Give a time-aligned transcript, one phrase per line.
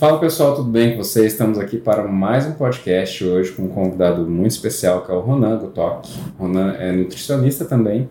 [0.00, 1.32] Fala pessoal, tudo bem com vocês?
[1.32, 5.20] Estamos aqui para mais um podcast hoje com um convidado muito especial que é o
[5.20, 6.08] Ronan Gutok.
[6.38, 8.08] Ronan é nutricionista também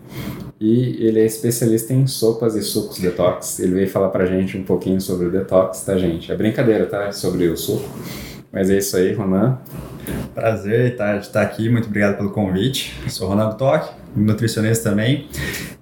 [0.60, 3.58] e ele é especialista em sopas e sucos detox.
[3.58, 6.30] Ele veio falar pra gente um pouquinho sobre o detox, tá gente?
[6.30, 7.10] É brincadeira, tá?
[7.10, 7.88] Sobre o suco.
[8.52, 9.58] Mas é isso aí, Ronan.
[10.34, 12.98] Prazer estar, estar aqui, muito obrigado pelo convite.
[13.04, 15.28] Eu sou Ronaldo Toque, nutricionista também.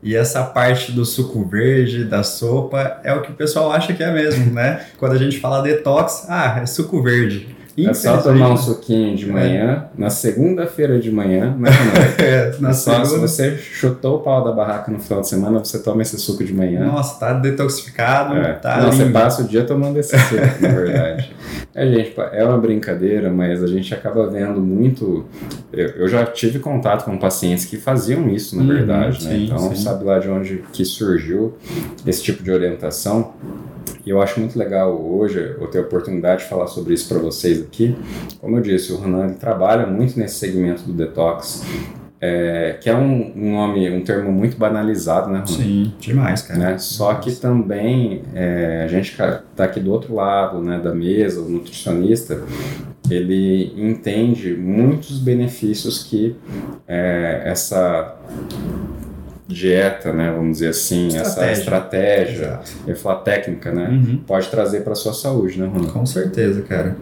[0.03, 4.03] E essa parte do suco verde, da sopa, é o que o pessoal acha que
[4.03, 4.87] é mesmo, né?
[4.99, 7.57] Quando a gente fala detox, ah, é suco verde.
[7.87, 10.01] É só tomar um suquinho de manhã, é.
[10.01, 11.71] na segunda-feira de manhã, né?
[12.19, 13.07] é, na só segunda...
[13.07, 16.43] se você chutou o pau da barraca no final de semana, você toma esse suco
[16.43, 16.87] de manhã.
[16.87, 18.55] Nossa, tá detoxificado, é.
[18.55, 18.97] tá Não, lindo.
[18.97, 21.33] você passa o dia tomando esse suco, na verdade.
[21.75, 25.27] É, gente, é uma brincadeira, mas a gente acaba vendo muito...
[25.73, 29.31] Eu, já tive contato com pacientes que faziam isso, na hum, verdade, né?
[29.33, 29.77] Sim, então, sim.
[29.77, 31.57] sabe lá de onde que surgiu
[32.07, 33.33] esse tipo de orientação.
[34.05, 37.19] E eu acho muito legal hoje eu ter a oportunidade de falar sobre isso para
[37.19, 37.97] vocês aqui.
[38.41, 41.65] Como eu disse, o Ronan trabalha muito nesse segmento do detox.
[42.21, 45.47] É, que é um, um, nome, um termo muito banalizado, né, Ronan?
[45.47, 46.59] Sim, demais, cara.
[46.59, 46.79] Né?
[46.79, 51.49] Só que também é, a gente está aqui do outro lado né, da mesa, o
[51.49, 52.43] nutricionista,
[53.11, 56.37] ele entende muitos benefícios que
[56.87, 58.17] é, essa
[59.49, 61.43] dieta, né, vamos dizer assim, estratégia.
[61.43, 62.71] essa estratégia, Exato.
[62.87, 64.21] eu ia falar técnica, né, uhum.
[64.27, 65.91] pode trazer para sua saúde, né, Ronaldo?
[65.91, 66.97] Com certeza, cara.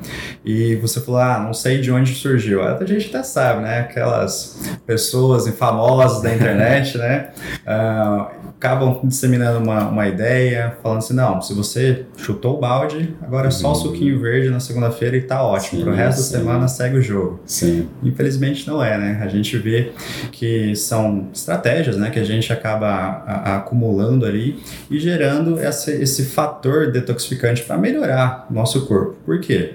[0.44, 2.62] E você falou, ah, não sei de onde surgiu.
[2.62, 7.30] A gente até sabe, né, aquelas pessoas famosas da internet, né,
[7.66, 13.48] uh, acabam disseminando uma, uma ideia, falando assim, não, se você chutou o balde, agora
[13.48, 13.74] é só o uhum.
[13.76, 15.80] suquinho verde na segunda-feira e tá ótimo.
[15.80, 16.32] Sim, Pro resto sim.
[16.32, 17.40] da semana segue o jogo.
[17.44, 17.88] Sim.
[18.02, 19.20] Infelizmente não é, né?
[19.22, 19.92] A gente vê
[20.32, 24.58] que são estratégias, né, que a gente acaba a, a, acumulando ali
[24.90, 29.16] e gerando essa, esse fator detoxificante para melhorar o nosso corpo.
[29.24, 29.74] Por quê?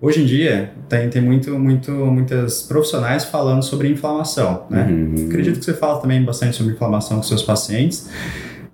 [0.00, 4.86] Hoje em dia tem, tem muito, muito, muitas profissionais falando sobre inflamação, né?
[4.90, 5.26] Uhum.
[5.28, 8.08] Acredito que você fala também bastante sobre inflamação com seus pacientes.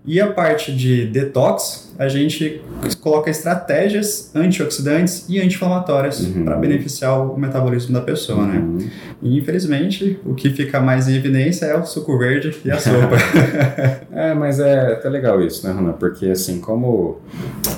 [0.08, 2.62] E a parte de detox, a gente
[3.02, 6.46] coloca estratégias antioxidantes e anti-inflamatórias uhum.
[6.46, 8.58] para beneficiar o metabolismo da pessoa, né?
[8.58, 8.78] uhum.
[8.78, 8.90] né?
[9.20, 13.16] E infelizmente, o que fica mais em evidência é o suco verde e a sopa.
[14.10, 15.92] é, mas é até legal isso, né, Rona?
[15.92, 17.20] Porque assim, como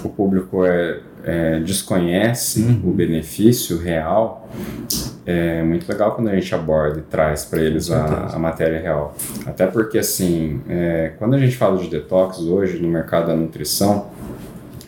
[0.05, 2.91] o público é, é desconhece uhum.
[2.91, 4.49] o benefício real,
[5.31, 9.15] é muito legal quando a gente aborda e traz para eles a, a, matéria real.
[9.47, 14.11] Até porque, assim, é, quando a gente fala de detox hoje no mercado da nutrição,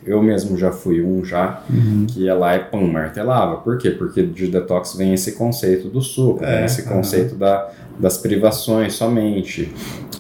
[0.05, 2.07] eu mesmo já fui um já, uhum.
[2.09, 3.57] que ia lá e pum, martelava.
[3.59, 3.91] Por quê?
[3.91, 7.39] Porque de detox vem esse conceito do suco, é, vem esse conceito uhum.
[7.39, 9.73] da, das privações somente.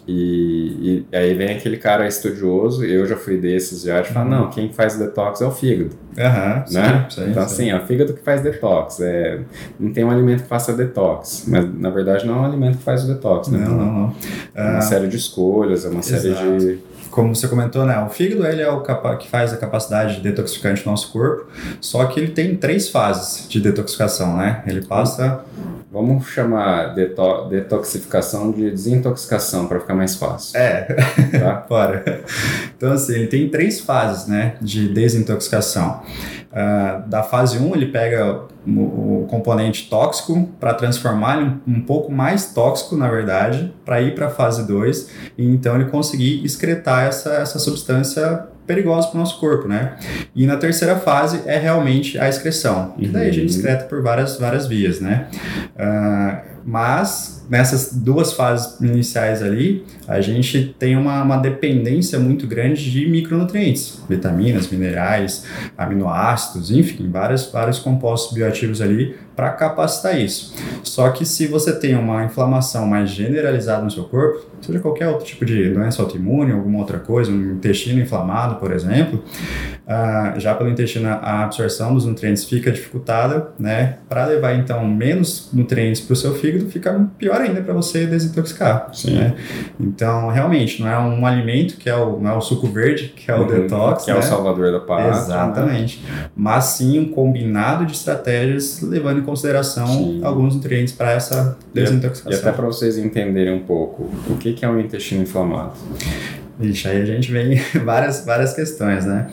[0.06, 4.30] E, e, aí vem aquele cara estudioso, eu já fui desses já, de falar, uhum.
[4.30, 5.90] não, quem faz detox é o fígado.
[6.16, 7.06] Uhum, né?
[7.08, 7.54] Sim, sim, então, sim.
[7.54, 9.00] assim, é o fígado que faz detox.
[9.00, 9.40] É,
[9.78, 12.84] não tem um alimento que faça detox, mas na verdade não é um alimento que
[12.84, 13.58] faz o detox, né?
[13.58, 14.14] Não, não, não.
[14.54, 16.22] É uma uh, série de escolhas, é uma exato.
[16.22, 16.78] série de
[17.12, 20.82] como você comentou, né, o fígado ele é o que faz a capacidade de detoxificante
[20.82, 21.46] do nosso corpo,
[21.80, 24.64] só que ele tem três fases de detoxificação, né?
[24.66, 25.44] Ele passa
[25.92, 30.58] Vamos chamar deto detoxificação de desintoxicação para ficar mais fácil.
[30.58, 30.84] É,
[31.38, 31.52] tá?
[31.68, 32.24] bora.
[32.74, 36.02] Então, assim, ele tem três fases né, de desintoxicação.
[36.50, 42.12] Uh, da fase 1, ele pega o, componente tóxico para transformar ele um, um, pouco
[42.12, 47.04] mais tóxico, na verdade, para ir para a fase 2 e então ele conseguir excretar
[47.04, 49.96] essa, essa substância perigosos para o nosso corpo, né?
[50.34, 53.56] E na terceira fase é realmente a excreção, que daí a gente uhum.
[53.56, 55.26] excreta por várias, várias vias, né?
[55.74, 62.90] Uh, mas nessas duas fases iniciais ali, a gente tem uma, uma dependência muito grande
[62.90, 65.44] de micronutrientes, vitaminas, minerais,
[65.76, 70.54] aminoácidos, enfim, vários, vários compostos bioativos ali para capacitar isso.
[70.82, 75.26] Só que se você tem uma inflamação mais generalizada no seu corpo, seja qualquer outro
[75.26, 79.22] tipo de doença autoimune, alguma outra coisa, um intestino inflamado, por exemplo,
[79.86, 83.98] uh, já pelo intestino a absorção dos nutrientes fica dificultada, né?
[84.08, 88.88] Para levar então menos nutrientes para o seu fígado, fica pior ainda para você desintoxicar.
[88.92, 89.14] Sim.
[89.16, 89.34] Né?
[89.78, 93.30] Então, realmente, não é um alimento que é o, não é o suco verde, que
[93.30, 94.16] é o uhum, detox, que né?
[94.16, 94.28] é o né?
[94.28, 95.24] salvador da paz.
[95.24, 96.02] Exatamente.
[96.02, 96.30] Né?
[96.34, 100.20] Mas sim um combinado de estratégias levando em consideração sim.
[100.22, 102.32] alguns nutrientes para essa desintoxicação.
[102.32, 105.72] E, até para vocês entenderem um pouco, o que, que é um intestino inflamado?
[106.62, 109.28] Ixi, aí a gente vem várias, várias questões, né?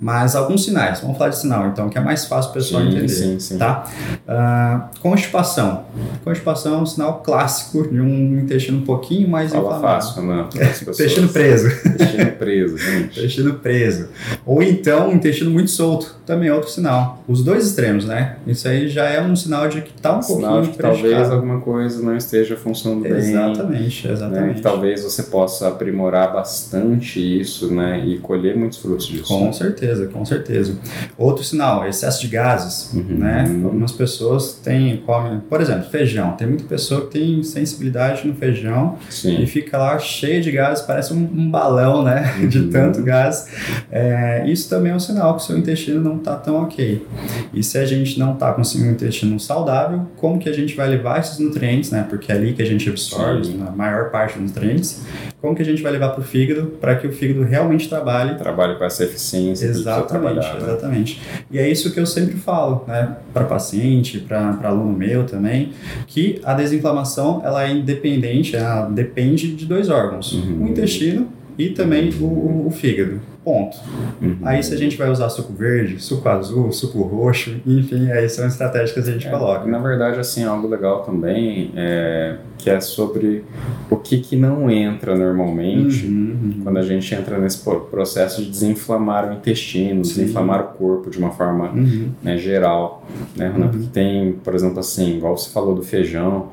[0.00, 2.88] Mas alguns sinais, vamos falar de sinal então, que é mais fácil o pessoal Sim,
[2.88, 3.08] entender.
[3.08, 3.58] sim, sim.
[3.58, 3.84] Tá?
[4.26, 5.84] Ah, constipação.
[6.24, 9.82] Constipação é um sinal clássico de um intestino um pouquinho mais Fala inflamado.
[9.82, 10.46] fácil, né?
[10.88, 11.68] Intestino preso.
[11.86, 13.18] Intestino preso, gente.
[13.20, 14.08] Intestino preso.
[14.46, 17.22] Ou então, um intestino muito solto, também é outro sinal.
[17.28, 18.36] Os dois extremos, né?
[18.46, 21.30] Isso aí já é um sinal de que tá um Sinal pouquinho de que talvez
[21.30, 23.12] alguma coisa não esteja funcionando bem.
[23.12, 24.12] Exatamente, Né?
[24.12, 24.54] exatamente.
[24.56, 26.69] Que talvez você possa aprimorar bastante
[27.16, 28.04] isso, né?
[28.06, 29.24] E colher muitos frutos disso.
[29.24, 30.76] Com certeza, com certeza.
[31.16, 33.18] Outro sinal, excesso de gases, Uhum.
[33.18, 33.44] né?
[33.64, 36.32] Algumas pessoas têm, comem, por exemplo, feijão.
[36.32, 39.46] Tem muita pessoa que tem sensibilidade no feijão e Sim.
[39.46, 42.34] fica lá cheia de gases, parece um, um balão, né?
[42.50, 42.70] De Uhum.
[42.70, 43.46] tanto gás.
[43.90, 47.06] É, isso também é um sinal que o seu intestino não está tão ok.
[47.54, 50.88] E se a gente não está conseguindo um intestino saudável, como que a gente vai
[50.88, 52.06] levar esses nutrientes, né?
[52.08, 53.64] Porque é ali que a gente absorve Sim.
[53.66, 55.00] a maior parte dos nutrientes.
[55.40, 58.36] Como que a gente vai levar para o fígado para que o fígado realmente trabalhe
[58.36, 60.54] Trabalho com essa eficiência que Exatamente, trabalhar.
[60.54, 60.60] né?
[60.62, 61.20] exatamente.
[61.50, 65.72] E é isso que eu sempre falo, né, para paciente, para aluno meu também,
[66.06, 70.64] que a desinflamação ela é independente, ela depende de dois órgãos, Uhum.
[70.64, 71.28] o intestino
[71.58, 73.20] e também o, o- o fígado.
[73.44, 73.76] Ponto.
[74.20, 74.36] Uhum.
[74.42, 78.46] Aí se a gente vai usar suco verde, suco azul, suco roxo, enfim, aí são
[78.46, 79.66] estratégias que a gente É, coloca.
[79.66, 83.42] Na verdade, assim, algo legal também é que é sobre
[83.88, 86.60] o que, que não entra normalmente Uhum, uhum.
[86.62, 90.20] quando a gente entra nesse processo de desinflamar o intestino, Sim.
[90.20, 92.10] desinflamar o corpo de uma forma Uhum.
[92.22, 93.02] né, geral,
[93.34, 93.48] né?
[93.56, 93.68] Uhum.
[93.68, 96.48] Porque tem, por exemplo, assim, igual você falou do feijão,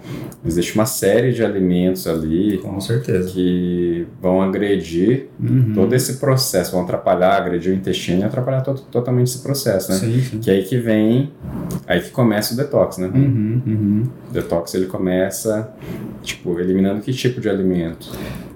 [0.45, 3.30] existe uma série de alimentos ali Com certeza.
[3.30, 5.74] que vão agredir Uhum.
[5.75, 9.97] todo esse processo, vão atrapalhar, agredir o intestino e atrapalhar to- totalmente esse processo, né?
[9.97, 10.39] Sim, sim.
[10.39, 11.31] Que é aí que vem,
[11.88, 13.07] aí que começa o detox, né?
[13.13, 14.03] Uhum, uhum.
[14.29, 15.71] O detox ele começa,
[16.24, 18.09] tipo, eliminando que tipo de alimento?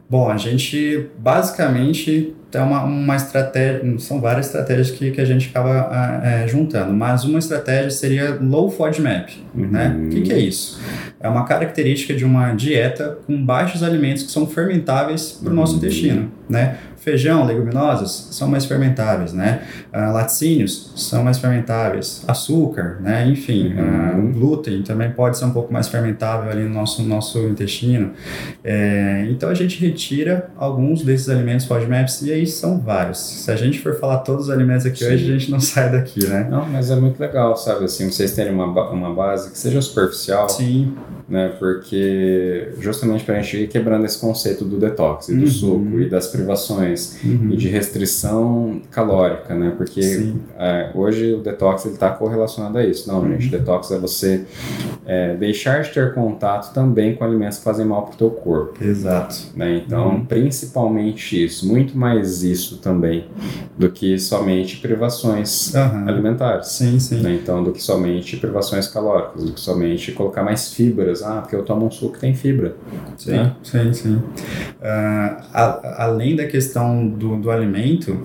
[0.09, 5.47] Bom, a gente basicamente tem uma, uma estratégia, são várias estratégias que, que a gente
[5.47, 9.95] acaba ah, é, juntando, mas uma estratégia seria low FODMAP, né?
[9.97, 10.07] Uhum.
[10.07, 10.81] O que, que é isso?
[11.17, 15.73] É uma característica de uma dieta com baixos alimentos que são fermentáveis para o nosso
[15.73, 15.77] Uhum.
[15.79, 16.75] intestino, né?
[17.01, 19.63] Feijão, leguminosas são mais fermentáveis, né?
[19.91, 23.27] Ah, laticínios são mais fermentáveis, açúcar, né?
[23.27, 24.29] Enfim, Uhum.
[24.29, 28.11] o glúten também pode ser um pouco mais fermentável ali no nosso, nosso intestino.
[28.63, 33.17] É, então a gente retira alguns desses alimentos FODMAPs e aí são vários.
[33.17, 35.13] Se a gente for falar todos os alimentos aqui Sim.
[35.13, 36.47] hoje, a gente não sai daqui, né?
[36.51, 37.85] Não, mas é muito legal, sabe?
[37.85, 40.93] Assim, vocês terem uma, uma base que seja superficial, Sim,
[41.27, 41.51] né?
[41.59, 45.47] Porque justamente para a gente ir quebrando esse conceito do detox e do Uhum.
[45.47, 46.90] suco e das privações
[47.23, 47.49] Uhum.
[47.51, 49.73] e de restrição calórica, né?
[49.77, 53.07] Porque é, hoje o detox ele está correlacionado a isso.
[53.07, 53.31] Não, Uhum.
[53.31, 54.45] gente, detox é você
[55.05, 58.83] é, deixar de ter contato também com alimentos que fazem mal para o teu corpo.
[58.83, 59.35] exato.
[59.55, 59.81] Né?
[59.85, 60.25] Então, Uhum.
[60.25, 63.25] principalmente isso, muito mais isso também
[63.77, 66.67] do que somente privações alimentares.
[66.67, 67.21] Sim, sim.
[67.21, 67.39] Né?
[67.41, 71.23] Então, do que somente privações calóricas, do que somente colocar mais fibras.
[71.23, 72.75] Ah, porque eu tomo um suco que tem fibra.
[73.17, 73.55] Sim, né?
[73.63, 74.21] sim, sim.
[74.81, 78.19] Ah, a- além da questão do, do alimento,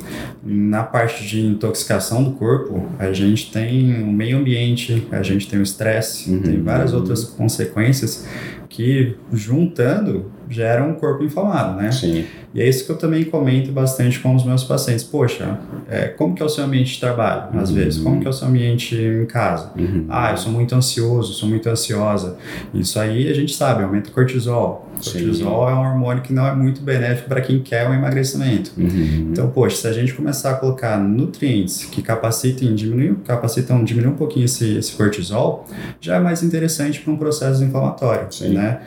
[0.44, 5.58] na parte de intoxicação do corpo, a gente tem o meio ambiente, a gente tem
[5.58, 6.42] o estresse, Uhum.
[6.42, 8.26] tem várias outras consequências
[8.68, 11.90] que, juntando, geram um corpo inflamado, né?
[11.92, 12.24] Sim.
[12.54, 15.04] E é isso que eu também comento bastante com os meus pacientes.
[15.04, 15.58] Poxa,
[15.90, 17.74] é, como que é o seu ambiente de trabalho, às Uhum.
[17.76, 18.00] vezes?
[18.02, 19.72] Como que é o seu ambiente em casa?
[19.76, 20.06] Uhum.
[20.08, 22.36] Ah, eu sou muito ansioso, sou muito ansiosa.
[22.72, 24.88] Isso aí a gente sabe, aumenta o cortisol.
[24.98, 25.12] O Sim.
[25.12, 28.70] cortisol é um hormônio que não é muito benéfico para quem quer um emagrecimento.
[28.78, 29.28] Uhum.
[29.32, 34.16] Então, poxa, se a gente começar a colocar nutrientes que capacitem, diminuir, capacitam diminuir um
[34.16, 35.66] pouquinho esse, esse cortisol,
[36.00, 38.54] já é mais interessante para um processo inflamatório, Sim.
[38.54, 38.80] né?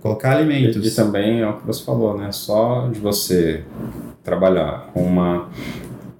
[0.00, 0.82] Colocar alimentos.
[1.04, 2.30] Também é o que você falou, né?
[2.32, 3.64] Só de você
[4.22, 5.48] trabalhar com uma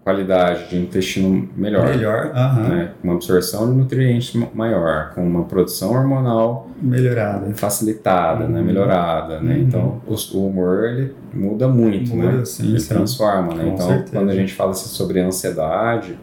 [0.02, 2.90] qualidade de intestino melhor, melhor, aham, né?
[3.04, 7.54] uma absorção de nutrientes ma- maior, com uma produção hormonal melhorada.
[7.54, 8.58] facilitada, né?
[8.58, 8.66] Uhum.
[8.66, 9.54] melhorada, né?
[9.54, 9.60] Uhum.
[9.62, 12.32] Então o, o humor ele muda muito, né?
[12.32, 12.88] Muda, sim, Ele sim.
[12.88, 13.64] transforma, né?
[13.64, 14.10] Com Então certeza.
[14.12, 16.18] quando a gente fala assim, sobre ansiedade,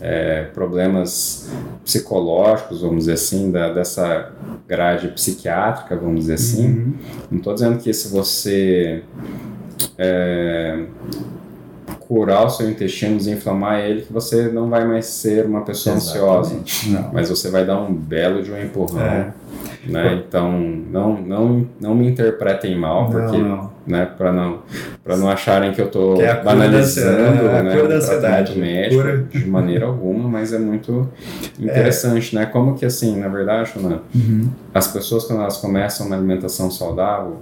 [0.00, 1.50] é, problemas
[1.84, 4.32] psicológicos, vamos dizer assim, da, dessa
[4.66, 6.94] grade psiquiátrica, vamos dizer assim, Uhum.
[7.30, 9.02] não estou dizendo que se você
[9.98, 10.84] é,
[12.10, 16.54] curar o seu intestino, desinflamar ele, que você não vai mais ser uma pessoa ansiosa.
[16.54, 16.90] Exatamente.
[16.90, 17.10] Não.
[17.12, 19.00] Mas você vai dar um belo de um empurrão.
[19.00, 19.32] É.
[19.86, 20.20] né?
[20.26, 20.50] Então,
[20.90, 23.70] não, não, não me interpretem mal, porque Não, não.
[23.86, 24.58] né, para não
[25.04, 29.02] para não acharem que eu estou é banalizando é a né, cura da ansiedade, médico
[29.02, 29.24] cura.
[29.30, 31.08] de maneira alguma, mas é muito
[31.58, 32.46] interessante, né?
[32.46, 34.48] Como que assim, na verdade, Ana, Uhum.
[34.74, 37.36] as pessoas quando elas começam uma alimentação saudável,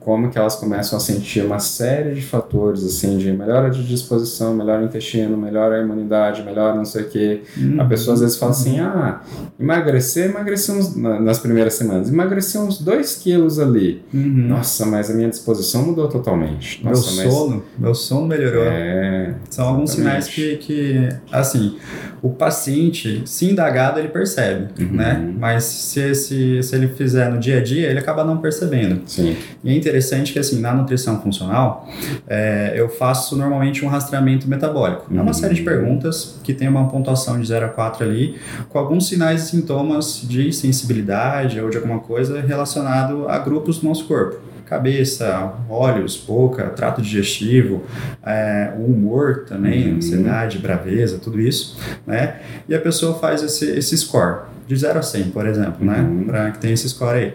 [0.00, 4.54] como que elas começam a sentir uma série de fatores assim de melhora de disposição,
[4.54, 7.42] melhora o intestino, melhora a imunidade, melhora não sei o que.
[7.78, 9.20] A pessoa às vezes fala assim, ah,
[9.58, 14.02] emagrecer, emagreci uns, na- nas primeiras semanas, emagreci uns 2 quilos ali.
[14.12, 14.48] Uhum.
[14.48, 16.80] Nossa, mas a minha disposição mudou totalmente.
[16.82, 18.62] meu Nossa, mas sono, meu sono melhorou.
[18.64, 20.58] é, São alguns sinais exatamente.
[20.58, 21.76] que, que, assim,
[22.22, 24.92] o paciente, se indagado, ele percebe, Uhum.
[24.96, 25.34] né?
[25.38, 29.02] Mas se, se, se ele fizer no dia a dia, ele acaba não percebendo.
[29.06, 29.36] sim.
[29.62, 31.88] E é interessante que, assim, na nutrição funcional,
[32.26, 35.06] é, eu faço normalmente um rastreamento metabólico.
[35.10, 35.32] É uma Uhum.
[35.32, 38.36] série de perguntas que tem uma pontuação de 0 a 4 ali,
[38.68, 43.88] com alguns sinais e sintomas de sensibilidade ou de alguma coisa relacionado a grupos do
[43.88, 44.38] nosso corpo.
[44.66, 47.82] Cabeça, olhos, boca, trato digestivo,
[48.24, 49.96] é, o humor também, Uhum.
[49.96, 52.36] ansiedade, braveza, tudo isso, né?
[52.68, 56.00] E a pessoa faz esse, esse score, de 0 a 100, por exemplo, né?
[56.00, 56.24] Uhum.
[56.24, 57.34] Para que tenha esse score aí.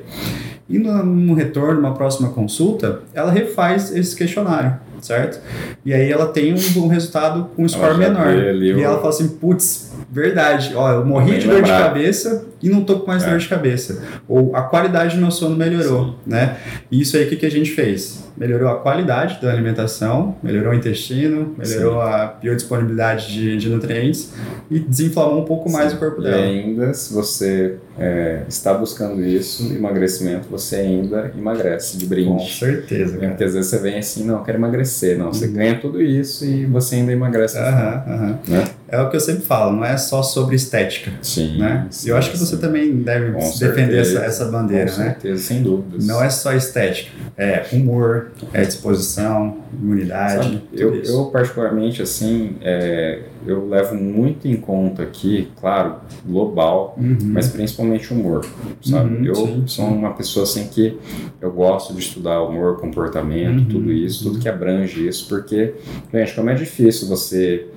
[0.68, 5.40] E no, no retorno, numa próxima consulta, ela refaz esse questionário, certo?
[5.86, 8.34] E aí ela tem um, um resultado com um score menor.
[8.34, 12.70] E o- ela fala assim, putz, verdade, ó, eu morri de dor de cabeça e
[12.70, 13.30] não tô com mais É.
[13.30, 14.02] dor de cabeça.
[14.28, 16.58] Ou a qualidade do meu sono melhorou, né?
[16.92, 18.29] E isso aí, o que, que a gente fez?
[18.40, 24.32] Melhorou a qualidade da alimentação, melhorou o intestino, melhorou a biodisponibilidade de, de nutrientes
[24.72, 26.42] e desinflamou um pouco mais o corpo E dela.
[26.44, 32.30] ainda, se você é, está buscando isso, emagrecimento, você ainda emagrece de brinde.
[32.30, 33.30] Com certeza, cara.
[33.30, 35.18] Porque às vezes você vem assim, não, eu quero emagrecer.
[35.18, 37.58] Não, você ganha tudo isso e você ainda emagrece.
[37.58, 38.40] Aham, aham.
[38.48, 38.64] Né?
[38.92, 41.58] É o que eu sempre falo, não é só sobre estética, Sim.
[41.60, 41.88] né?
[41.90, 42.62] E sim, eu acho que você sim.
[42.62, 45.06] também deve Com defender essa, essa bandeira, Com né?
[45.12, 46.06] certeza, sem dúvidas.
[46.06, 51.12] Não é só estética, é humor, é disposição, imunidade, Sabe, eu, isso.
[51.12, 55.96] eu, particularmente, assim, é, eu levo muito em conta aqui, claro,
[56.26, 57.18] global, Uhum.
[57.22, 58.46] mas principalmente humor,
[58.82, 59.18] sabe?
[59.18, 59.92] Uhum, eu sim, sou sim.
[59.94, 60.98] uma pessoa assim que
[61.42, 65.76] eu gosto de estudar humor, comportamento, Uhum, tudo isso, tudo que abrange isso, porque,
[66.14, 67.68] gente, como é difícil você,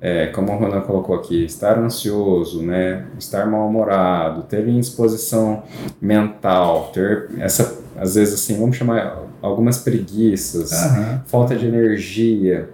[0.00, 5.62] é, como o Ronan colocou aqui, estar ansioso, né, estar mal-humorado, ter indisposição
[6.00, 11.22] mental, ter essa, às vezes assim, vamos chamar algumas preguiças, Aham.
[11.26, 12.68] falta de energia,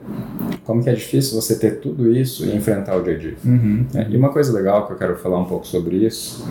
[0.64, 3.34] como que é difícil você ter tudo isso e enfrentar o dia a dia.
[3.44, 3.86] Uhum.
[3.94, 6.46] É, E uma coisa legal que eu quero falar um pouco sobre isso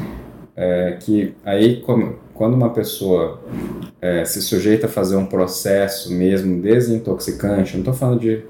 [0.55, 3.41] é que aí como- quando uma pessoa
[4.01, 8.45] é, se sujeita a fazer um processo mesmo desintoxicante, não estou falando de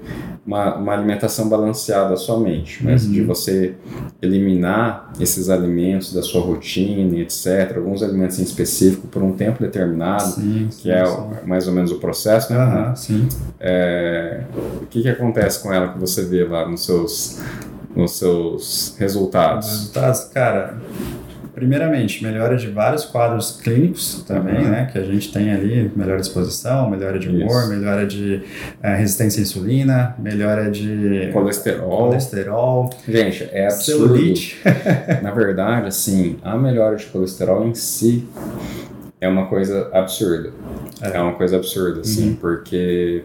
[0.46, 3.10] uma, uma alimentação balanceada somente, mas Uhum.
[3.10, 3.74] de você
[4.22, 10.22] eliminar esses alimentos da sua rotina, etc., alguns alimentos em específico por um tempo determinado,
[10.36, 11.16] Sim, que é sim.
[11.44, 12.60] mais ou menos o processo, né?
[12.60, 13.28] Aham, sim.
[13.58, 14.44] É,
[14.82, 17.40] o que, que acontece com ela que você vê lá nos seus,
[17.96, 19.68] nos seus resultados?
[19.68, 20.78] Resultados, cara,
[21.60, 24.70] primeiramente, melhora de vários quadros clínicos também, Uhum.
[24.70, 24.88] né?
[24.90, 27.68] Que a gente tem ali, melhora de disposição, melhora de humor, Isso.
[27.68, 28.42] melhora de
[28.82, 31.90] eh, resistência à insulina, melhora de Colesterol.
[32.08, 34.06] colesterol, Gente, é absurdo.
[34.08, 34.58] celulite.
[35.22, 38.26] Na verdade, assim, a melhora de colesterol em si
[39.20, 40.50] é uma coisa absurda.
[41.02, 41.16] É.
[41.16, 42.36] É, uma coisa absurda, assim, Uhum.
[42.36, 43.22] porque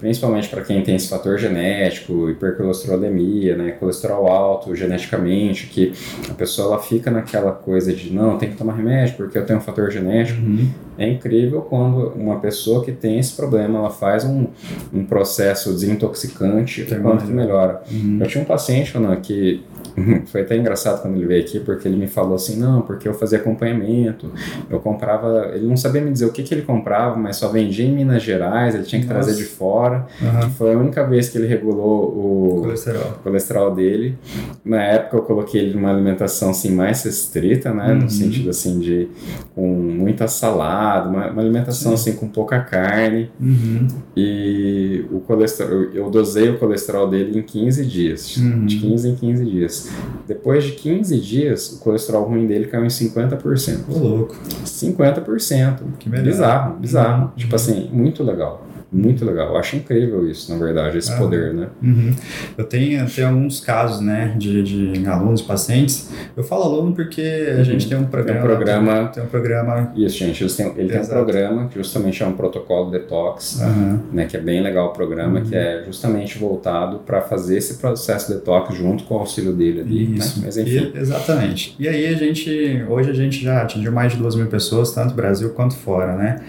[0.00, 5.92] principalmente para quem tem esse fator genético, hipercolesterolemia, né, colesterol alto geneticamente, que
[6.30, 9.58] a pessoa ela fica naquela coisa de não, tem que tomar remédio porque eu tenho
[9.58, 10.40] um fator genético.
[10.40, 10.68] Uhum.
[10.96, 14.46] É incrível quando uma pessoa que tem esse problema, ela faz um,
[14.92, 17.82] um processo desintoxicante, o quanto que uma- melhora.
[17.90, 18.18] Uhum.
[18.20, 19.62] Eu tinha um paciente, Ana, que
[20.26, 23.14] foi até engraçado quando ele veio aqui, porque ele me falou assim, não, porque eu
[23.14, 24.30] fazia acompanhamento,
[24.70, 27.84] eu comprava, ele não sabia me dizer o que, que ele comprava, mas só vendia
[27.86, 29.20] em Minas Gerais, ele tinha que Nossa.
[29.20, 30.06] trazer de fora.
[30.22, 30.50] Aham.
[30.50, 33.12] Foi a única vez que ele regulou o Colesterol.
[33.22, 34.16] colesterol dele.
[34.64, 37.98] Na época eu coloquei ele numa alimentação assim mais restrita, né, Uhum.
[38.00, 39.08] no sentido assim de
[39.54, 42.10] com muita salada, uma, uma alimentação Sim.
[42.10, 43.86] assim com pouca carne Uhum.
[44.16, 48.66] e o colesterol, eu dosei o colesterol dele em 15 dias, Uhum.
[48.66, 49.90] de 15 em 15 dias.
[50.26, 53.84] Depois de 15 dias, o colesterol ruim dele caiu em 50%.
[53.88, 54.36] Ô, louco.
[54.64, 55.82] 50%.
[55.98, 56.24] Que melhor.
[56.24, 56.97] Bizarro, bizarro.
[57.06, 57.28] Uhum.
[57.36, 58.66] Tipo assim, muito legal.
[58.90, 59.48] Muito legal.
[59.50, 61.16] Eu acho incrível isso, na verdade, esse Ah.
[61.18, 61.66] poder, né?
[61.82, 62.10] Uhum.
[62.56, 66.08] Eu tenho, tenho alguns casos, né, de, de alunos, pacientes.
[66.34, 67.20] Eu falo aluno porque
[67.60, 68.40] a gente tem um programa.
[68.40, 69.92] programa- Tem um programa.
[69.94, 71.10] Isso, gente, eles têm- ele tem um Exato.
[71.22, 74.00] programa que justamente é um protocolo detox, Aham.
[74.10, 78.32] né, que é bem legal o programa, que é justamente voltado para fazer esse processo
[78.32, 80.14] detox junto com o auxílio dele ali.
[80.16, 80.44] Isso, Né?
[80.46, 81.76] Mas enfim, E- exatamente.
[81.78, 85.10] E aí a gente, hoje a gente já atingiu mais de duas mil pessoas, tanto
[85.10, 86.40] no Brasil quanto fora, né?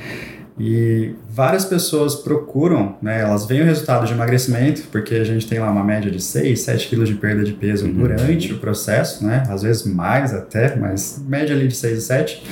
[0.60, 3.22] E várias pessoas procuram, né?
[3.22, 6.60] Elas veem o resultado de emagrecimento, porque a gente tem lá uma média de 6,
[6.60, 7.94] 7 quilos de perda de peso Uhum.
[7.94, 9.44] durante o processo, né?
[9.50, 12.44] Às vezes mais até, mas média ali de 6 e 7.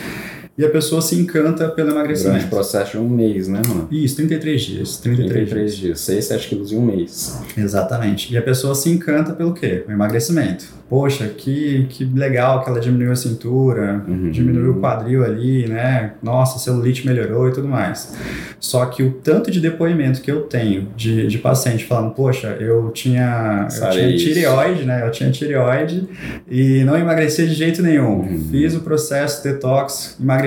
[0.57, 2.47] E a pessoa se encanta pelo durante o emagrecimento.
[2.47, 3.87] processo de um mês, né, Ronaldo?
[3.93, 4.97] Isso, 33 dias.
[4.97, 7.39] 33, 33 dias, 6, 7 quilos em um mês.
[7.55, 8.33] Exatamente.
[8.33, 9.83] E a pessoa se encanta pelo quê?
[9.87, 10.65] O emagrecimento.
[10.89, 14.31] Poxa, que, que legal que ela diminuiu a cintura, Uhum.
[14.31, 16.13] diminuiu o quadril ali, né?
[16.23, 18.15] Nossa, celulite melhorou e tudo mais.
[18.57, 22.89] Só que o tanto de depoimento que eu tenho de, de paciente falando, poxa, eu
[22.91, 25.05] tinha, eu tinha tireoide, né?
[25.05, 26.07] Eu tinha tireoide
[26.49, 28.21] e não emagreci de jeito nenhum.
[28.21, 28.45] Uhum.
[28.49, 30.46] Fiz o processo detox, emagreci,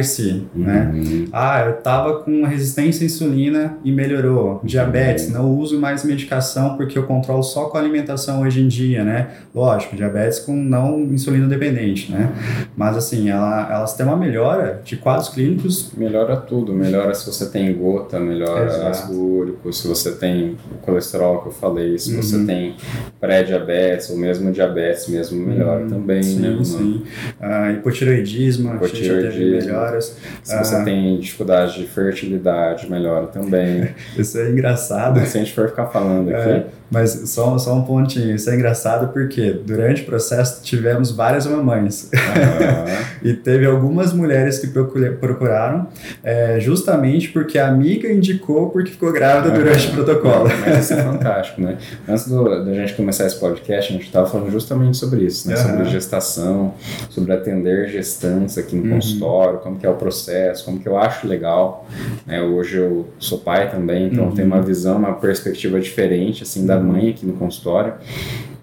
[0.54, 0.90] né?
[0.94, 1.28] Uhum.
[1.32, 4.60] Ah, eu tava com resistência à insulina e melhorou.
[4.64, 5.32] Diabetes, Uhum.
[5.34, 9.28] não uso mais medicação porque eu controlo só com alimentação hoje em dia, né?
[9.54, 12.30] Lógico, diabetes com não insulina dependente, né?
[12.76, 15.90] Mas assim, ela, elas têm uma melhora de quadros clínicos.
[15.96, 21.48] Melhora tudo, melhora se você tem gota, melhora ácido úrico, se você tem colesterol que
[21.48, 22.46] eu falei, se você Uhum.
[22.46, 22.74] tem
[23.20, 26.58] pré-diabetes ou mesmo diabetes mesmo, melhora Hum, também, sim, né?
[26.64, 27.02] sim.
[27.40, 29.70] Ah, hipotireoidismo, a gente já teve Hipotireoidismo.
[30.00, 30.84] Se você Ah.
[30.84, 33.88] tem dificuldade de fertilidade, melhora também.
[34.16, 35.24] Isso é engraçado.
[35.26, 38.54] Se a gente for ficar falando aqui, É, mas só, só um pontinho, isso é
[38.56, 42.10] engraçado porque durante o processo tivemos várias mamães.
[42.14, 45.88] ah, E teve algumas mulheres que procura- procuraram
[46.22, 50.48] é, justamente porque a amiga indicou porque ficou grávida durante o protocolo.
[50.60, 51.76] Mas isso é fantástico, né?
[52.08, 55.56] Antes do- da gente começar esse podcast, a gente estava falando justamente sobre isso, né?
[55.56, 56.74] Sobre gestação,
[57.10, 58.90] sobre atender gestantes aqui no Uhum.
[58.94, 61.86] consultório, como que é o processo, como que eu acho legal.
[62.26, 62.40] né?
[62.42, 64.54] Hoje eu sou pai também, então eu tenho Uhum.
[64.54, 67.94] uma visão, uma perspectiva diferente, assim, da mãe aqui no consultório.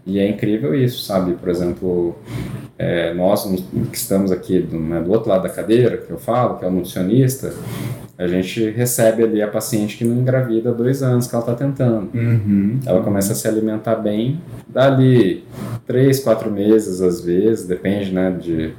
[0.05, 1.33] E é incrível isso, sabe?
[1.33, 2.15] Por exemplo,
[2.77, 3.43] é, nós
[3.91, 6.67] que estamos aqui do, né, do outro lado da cadeira, que eu falo, que é
[6.67, 7.51] o nutricionista,
[8.17, 11.53] a gente recebe ali a paciente que não engravida há dois anos que ela está
[11.53, 12.09] tentando.
[12.13, 12.79] Uhum.
[12.85, 15.43] Ela começa a se alimentar bem, dali
[15.85, 18.73] três, quatro meses às vezes, depende né, de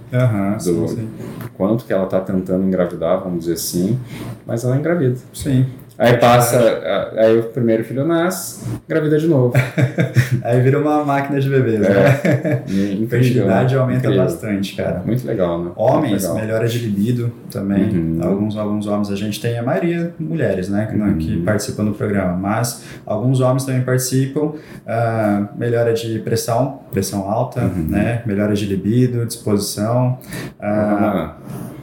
[0.58, 1.08] sim, Do- sim.
[1.56, 3.98] quanto que ela está tentando engravidar, vamos dizer assim,
[4.46, 5.16] mas ela engravida.
[5.32, 5.66] Sim.
[5.98, 9.52] Aí passa, aí o primeiro filho nasce, engravida de novo.
[10.44, 11.88] Aí vira uma máquina de bebês, É.
[11.88, 12.62] né?
[12.68, 14.22] Incrível, fertilidade aumenta Incrível.
[14.24, 15.02] bastante, cara.
[15.04, 15.72] Muito legal, né?
[15.74, 16.36] Homens, legal.
[16.36, 17.88] melhora de libido também.
[17.90, 18.18] Uhum.
[18.22, 21.18] Alguns, alguns homens a gente tem, a maioria mulheres, né, que, Uhum.
[21.18, 22.36] que participam do programa.
[22.36, 24.52] Mas alguns homens também participam.
[24.86, 27.86] ah, melhora de pressão, pressão alta, Uhum.
[27.88, 28.22] né?
[28.24, 30.18] Melhora de libido, disposição.
[30.60, 31.34] ah,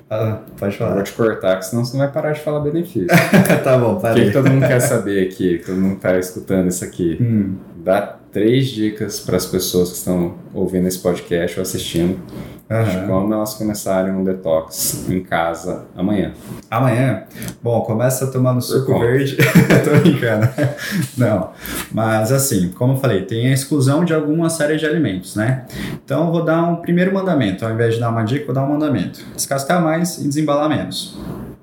[0.09, 1.03] Ah, pode eu vou falar.
[1.03, 3.07] te cortar, que senão você não vai parar de falar benefício.
[3.63, 4.25] tá bom, O que, parei.
[4.27, 5.61] que todo mundo quer saber aqui?
[5.65, 7.18] Todo mundo está escutando isso aqui.
[7.20, 12.19] Hum, Dá três dicas para as pessoas que estão ouvindo esse podcast ou assistindo
[12.67, 13.07] de aham.
[13.07, 16.33] como elas começarem um detox em casa amanhã.
[16.69, 17.25] Amanhã,
[17.61, 19.05] bom, começa tomando suco conta.
[19.05, 19.37] verde.
[19.85, 20.50] Tô brincando.
[21.15, 21.51] Não,
[21.91, 25.65] mas assim, como eu falei, tem a exclusão de alguma série de alimentos, né?
[26.03, 28.63] Então eu vou dar um primeiro mandamento, ao invés de dar uma dica, vou dar
[28.63, 31.15] um mandamento: descascar mais e desembalar menos.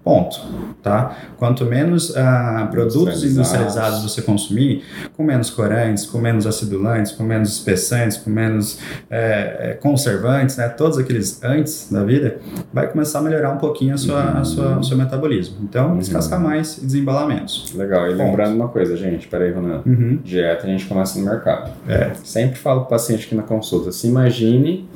[0.04, 0.40] Ponto.
[0.82, 1.16] Tá?
[1.38, 3.36] Quanto menos ah, produtos Industrializados.
[3.36, 4.82] industrializados você consumir,
[5.16, 10.68] com menos corantes, com menos acidulantes, com menos espessantes, com menos é, conservantes, né?
[10.68, 12.38] todos aqueles antes da vida,
[12.72, 15.56] vai começar a melhorar um pouquinho a sua, a sua, o seu metabolismo.
[15.62, 15.98] Então, Uhum.
[15.98, 17.72] descascar mais e desembalar menos.
[17.74, 18.06] Legal.
[18.08, 18.22] E Ponto.
[18.24, 19.82] lembrando uma coisa, gente, peraí, Ronan.
[19.86, 20.18] Uhum.
[20.24, 21.70] Dieta a gente começa no mercado.
[21.88, 22.12] É.
[22.24, 24.88] Sempre falo pro paciente aqui na consulta, se imagine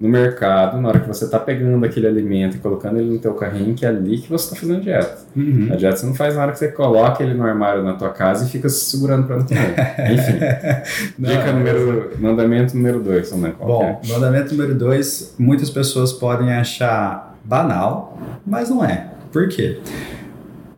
[0.00, 3.34] no mercado, na hora que você está pegando aquele alimento e colocando ele no teu
[3.34, 5.18] carrinho, que é ali que você está fazendo dieta.
[5.36, 5.68] Uhum.
[5.72, 8.10] A dieta você não faz na hora que você coloca ele no armário na tua
[8.10, 9.74] casa e fica se segurando para não comer.
[10.12, 13.92] Enfim, Não, dica número, mandamento número dois, qual que é?
[13.92, 19.08] Bom, mandamento número dois, muitas pessoas podem achar banal, mas não é.
[19.32, 19.80] Por quê?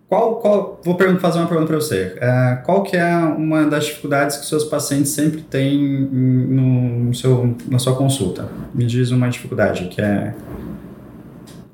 [0.09, 2.17] Qual, qual, vou fazer uma pergunta para você.
[2.21, 7.57] É, qual que é uma das dificuldades que seus pacientes sempre têm no, no seu,
[7.69, 8.49] na sua consulta?
[8.73, 10.33] Me diz uma dificuldade que é...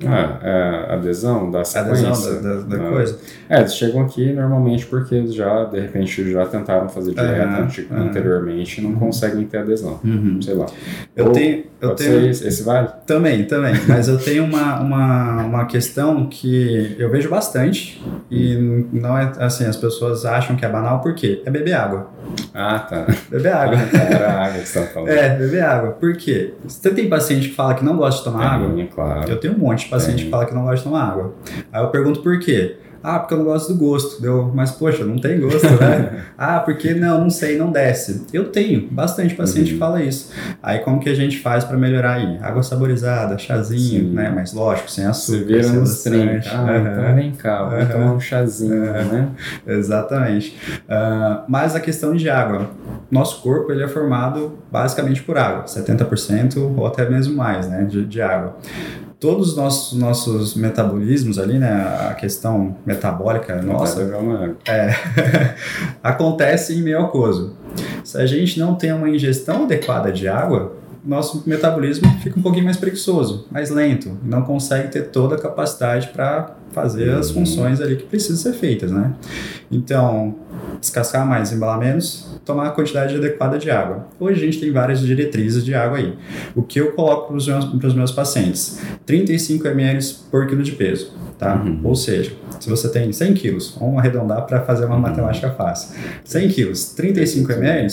[0.06, 2.08] Ah, é, adesão da sequência.
[2.08, 2.90] Adesão da, da, da Ah.
[2.90, 3.18] coisa.
[3.48, 7.68] É, eles chegam aqui normalmente porque eles já, de repente, já tentaram fazer dieta aham.
[8.06, 10.00] anteriormente e não conseguem ter adesão.
[10.40, 10.66] Sei lá.
[11.14, 12.88] Eu Ou tenho, eu tenho esse, esse vale?
[13.06, 19.16] também, também, mas eu tenho uma, uma, uma questão que eu vejo bastante e não
[19.18, 21.42] é assim, as pessoas acham que é banal, por quê?
[21.44, 22.08] É beber água.
[22.54, 23.06] Ah, tá.
[23.30, 23.78] Beber água.
[23.78, 25.10] Ah, tá, Era a água que você estava falando.
[25.10, 25.90] É, beber água.
[25.92, 26.54] Por quê?
[26.64, 28.70] Você tem paciente que fala que não gosta de tomar água?
[28.74, 29.28] Tem, claro.
[29.30, 31.34] Eu tenho um monte paciente que fala que não gosta de tomar água.
[31.72, 32.76] Aí eu pergunto por quê?
[33.04, 34.22] Ah, porque eu não gosto do gosto.
[34.22, 36.22] Deu, mas poxa, não tem gosto, né?
[36.38, 38.24] ah, porque não, não sei, não desce.
[38.32, 39.72] Eu tenho bastante paciente Uhum.
[39.72, 40.30] que fala isso.
[40.62, 42.38] Aí como que a gente faz pra melhorar aí?
[42.40, 44.12] Água saborizada, chazinho, Sim.
[44.14, 44.30] né?
[44.32, 46.22] Mas lógico, sem açúcar, Você vira nos 30.
[46.32, 46.48] adoçante.
[46.54, 46.78] Ah, Aham.
[46.92, 47.92] então vem cá, vamos Aham.
[47.92, 49.28] tomar um chazinho, né?
[49.66, 50.56] Exatamente.
[50.88, 52.70] Ah, mas a questão de água.
[53.10, 58.04] Nosso corpo ele é formado basicamente por água, 70% ou até mesmo mais né, de,
[58.06, 58.56] de água.
[59.22, 61.70] Todos os nossos, nossos metabolismos ali, né,
[62.10, 64.56] a questão metabólica nossa, beber uma água.
[66.02, 67.56] acontece em meio aquoso.
[68.04, 70.72] Se a gente não tem uma ingestão adequada de água,
[71.04, 75.38] nosso metabolismo fica um pouquinho mais preguiçoso, mais lento, e não consegue ter toda a
[75.38, 77.34] capacidade para fazer as Uhum.
[77.40, 79.12] funções ali que precisam ser feitas, né?
[79.70, 80.34] Então,
[80.82, 84.08] descascar mais, embalar menos, tomar a quantidade adequada de água.
[84.18, 86.14] Hoje a gente tem várias diretrizes de água aí.
[86.54, 88.80] O que eu coloco para os meus, meus pacientes?
[89.06, 91.54] 35 ml por quilo de peso, tá?
[91.54, 91.80] Uhum.
[91.84, 95.00] Ou seja, se você tem 100 quilos, vamos arredondar para fazer uma Uhum.
[95.02, 95.96] matemática fácil.
[96.24, 97.88] 100 quilos, 35 ml,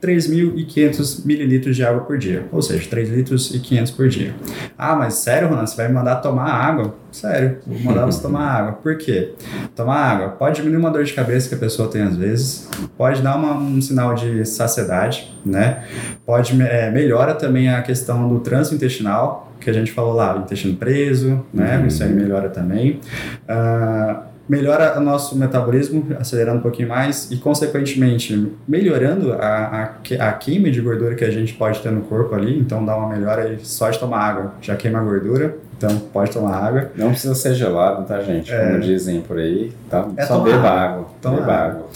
[0.00, 2.46] 3.500 mililitros de água por dia.
[2.50, 4.34] Ou seja, 3 litros e 500 por dia.
[4.76, 6.94] Ah, mas sério, Ronan, você vai me mandar tomar água?
[7.12, 8.72] Sério, vou mandar você tomar água.
[8.72, 9.34] Por quê?
[9.76, 13.20] Tomar água pode diminuir uma dor de cabeça que a pessoa tem às vezes, pode
[13.22, 15.84] dar uma- um sinal de saciedade, né?
[16.26, 20.74] Pode é, melhora também a questão do trânsito intestinal, que a gente falou lá, intestino
[20.76, 21.78] preso, né?
[21.78, 21.86] Uhum.
[21.86, 22.98] Isso aí melhora também.
[23.46, 30.32] Ah, melhora o nosso metabolismo, acelerando um pouquinho mais e, consequentemente, melhorando a, a, a
[30.32, 32.58] queima de gordura que a gente pode ter no corpo ali.
[32.58, 34.54] Então, dá uma melhora aí só de tomar água.
[34.60, 36.90] Já queima a gordura, então pode tomar água.
[36.96, 38.50] Não precisa ser gelado, tá, gente?
[38.50, 38.78] Como É.
[38.78, 40.06] dizem por aí, tá?
[40.16, 41.06] É Só beba água.
[41.20, 41.66] Toma beba água.
[41.70, 41.86] água.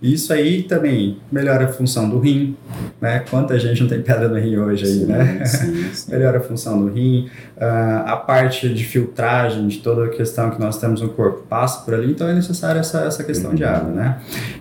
[0.00, 2.56] Isso aí também melhora a função do rim,
[3.00, 3.24] né?
[3.30, 5.44] Quanta gente não tem pedra no rim hoje aí, Sim, né?
[5.44, 6.10] sim, sim.
[6.12, 7.28] melhora a função do rim,
[7.60, 11.84] ah, a parte de filtragem de toda a questão que nós temos no corpo passa
[11.84, 14.18] por ali, então é necessária essa, essa questão de água, né?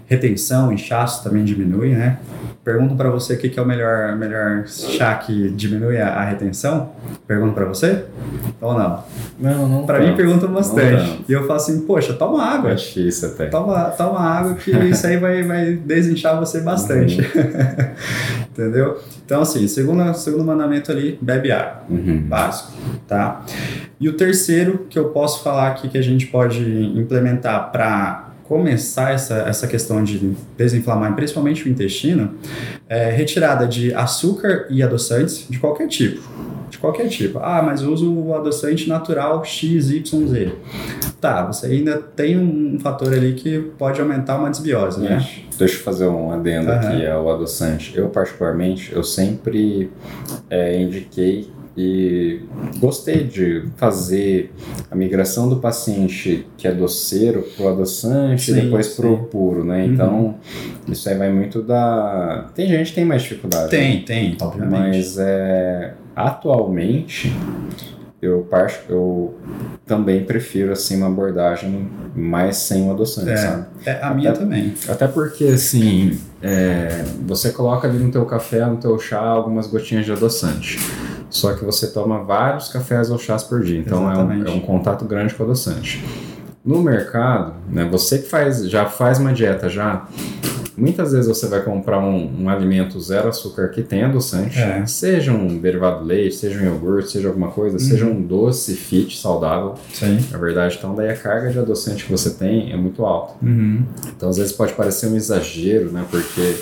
[0.08, 2.18] Retenção, inchaço também diminui, né?
[2.64, 6.24] Perguntam para você o que, que é o melhor, melhor chá que diminui a, a
[6.26, 6.92] retenção?
[7.26, 8.06] Perguntam para você?
[8.72, 9.04] Ou não?
[9.40, 9.86] Não, não.
[9.86, 10.10] Para tanto.
[10.10, 11.26] mim perguntam bastante.
[11.28, 12.72] E eu falo assim, poxa, toma água.
[12.72, 13.48] É difícil até.
[13.48, 17.20] Toma, toma água que isso aí vai, vai desinchar você bastante.
[18.52, 19.00] Entendeu?
[19.26, 21.84] Então, assim, segundo, segundo mandamento ali, bebe água.
[21.90, 22.22] Uhum.
[22.28, 22.72] Básico,
[23.08, 23.44] tá?
[24.00, 26.64] E o terceiro que eu posso falar aqui que a gente pode
[26.98, 32.34] implementar para começar essa, essa questão de desinflamar, principalmente o intestino,
[32.90, 36.22] é retirada de açúcar e adoçantes de qualquer tipo.
[36.70, 37.40] De qualquer tipo.
[37.40, 40.52] Ah, mas eu uso o adoçante natural XYZ.
[41.22, 45.26] Tá, você ainda tem um fator ali que pode aumentar uma desbiose, né?
[45.58, 46.90] Deixa eu fazer um adendo Aham.
[46.90, 47.98] aqui ao adoçante.
[47.98, 49.90] Eu, particularmente, eu sempre
[50.50, 52.42] é, indiquei e
[52.80, 54.54] gostei de fazer
[54.90, 58.96] a migração do paciente que é doceiro pro adoçante Sim, e depois sim.
[59.02, 59.86] pro puro, né?
[59.86, 59.94] Uhum.
[59.94, 60.36] Então,
[60.88, 62.50] isso aí vai muito da...
[62.54, 63.64] Tem gente que tem mais dificuldade.
[63.66, 63.70] né?
[63.70, 64.72] Tem, tem, obviamente.
[64.98, 67.34] Mas é, atualmente
[68.22, 69.34] eu, par- eu
[69.86, 73.38] também prefiro assim uma abordagem mais sem o adoçante, É.
[73.38, 73.66] sabe?
[73.86, 74.74] É, a minha Até- também.
[74.88, 80.06] Até porque assim, é, você coloca ali no teu café, no teu chá, algumas gotinhas
[80.06, 80.78] de adoçante.
[81.32, 84.60] Só que você toma vários cafés ou chás por dia, então é um, é um
[84.60, 86.04] contato grande com o adoçante.
[86.64, 90.06] No mercado, né, você que faz, já faz uma dieta já,
[90.78, 94.86] muitas vezes você vai comprar um, um alimento zero açúcar que tem adoçante, É.
[94.86, 98.12] seja um derivado de leite, seja um iogurte, seja alguma coisa, seja Uhum.
[98.18, 100.20] um doce fit saudável, Sim.
[100.32, 103.34] na verdade, então daí a carga de adoçante que você tem é muito alta.
[103.42, 103.84] Uhum.
[104.16, 106.06] Então, às vezes pode parecer um exagero, né?
[106.12, 106.56] Porque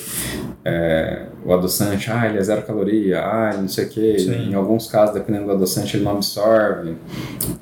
[0.63, 4.19] é, o adoçante, ah, ele é zero caloria, ah, não sei o quê.
[4.19, 4.51] Sim.
[4.51, 6.95] Em alguns casos, dependendo do adoçante, ele não absorve.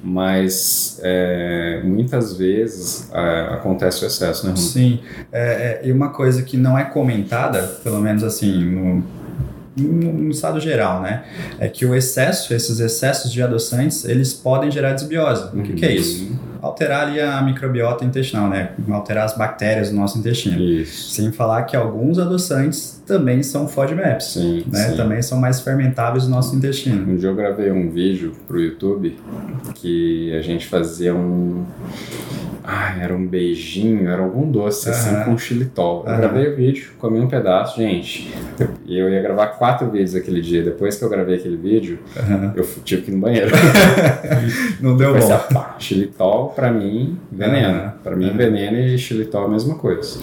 [0.03, 4.55] Mas é, muitas vezes é, acontece o excesso, né?
[4.57, 4.99] Sim.
[5.31, 9.03] É, é, e uma coisa que não é comentada, pelo menos assim, no,
[9.77, 11.23] no, no estado geral, né?
[11.57, 15.57] É que o excesso, esses excessos de adoçantes, eles podem gerar desbiose.
[15.57, 16.37] O que, que é isso?
[16.61, 18.71] Alterar ali a microbiota intestinal, né?
[18.89, 20.59] Alterar as bactérias do nosso intestino.
[20.61, 21.11] Isso.
[21.11, 24.89] Sem falar que alguns adoçantes também são FODMAPs, Sim, né?
[24.89, 24.97] sim.
[24.97, 27.11] Também são mais fermentáveis no nosso intestino.
[27.11, 29.17] Um dia eu gravei um vídeo pro YouTube
[29.75, 31.65] que a gente fazia um.
[32.69, 36.03] Ah, era um beijinho, era algum doce assim com xilitol.
[36.05, 38.29] Eu gravei o vídeo, comi um pedaço, gente.
[38.85, 40.61] E eu ia gravar quatro vídeos aquele dia.
[40.61, 42.51] Depois que eu gravei aquele vídeo, Aham.
[42.57, 43.51] eu tive que ir no banheiro.
[44.81, 45.33] Não deu Depois, bom.
[45.35, 47.79] ah, pá, xilitol, pra mim, veneno.
[47.79, 47.93] Aham.
[48.03, 50.19] Pra mim, veneno e xilitol é a mesma coisa.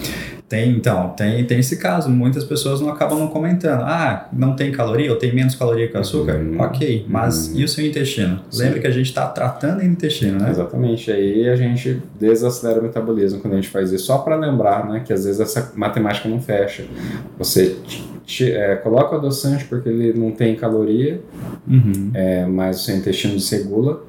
[0.47, 2.07] Tem, então, tem, tem esse caso.
[2.09, 3.81] Muitas pessoas não acabam não comentando.
[3.81, 6.35] Ah, não tem caloria ou tem menos caloria que o açúcar?
[6.35, 6.59] Uhum.
[6.61, 7.59] Ok, mas Uhum.
[7.59, 8.39] e o seu intestino?
[8.51, 8.63] Sim.
[8.63, 10.51] Lembra que a gente está tratando o intestino, né?
[10.51, 11.11] Exatamente.
[11.11, 14.05] Aí a gente desacelera o metabolismo quando a gente faz isso.
[14.05, 16.83] Só para lembrar, né, que às vezes essa matemática não fecha.
[17.39, 17.75] Você
[18.41, 21.21] é, coloca o adoçante porque ele não tem caloria,
[21.67, 22.11] Uhum.
[22.13, 24.03] é, mas o seu intestino desregula,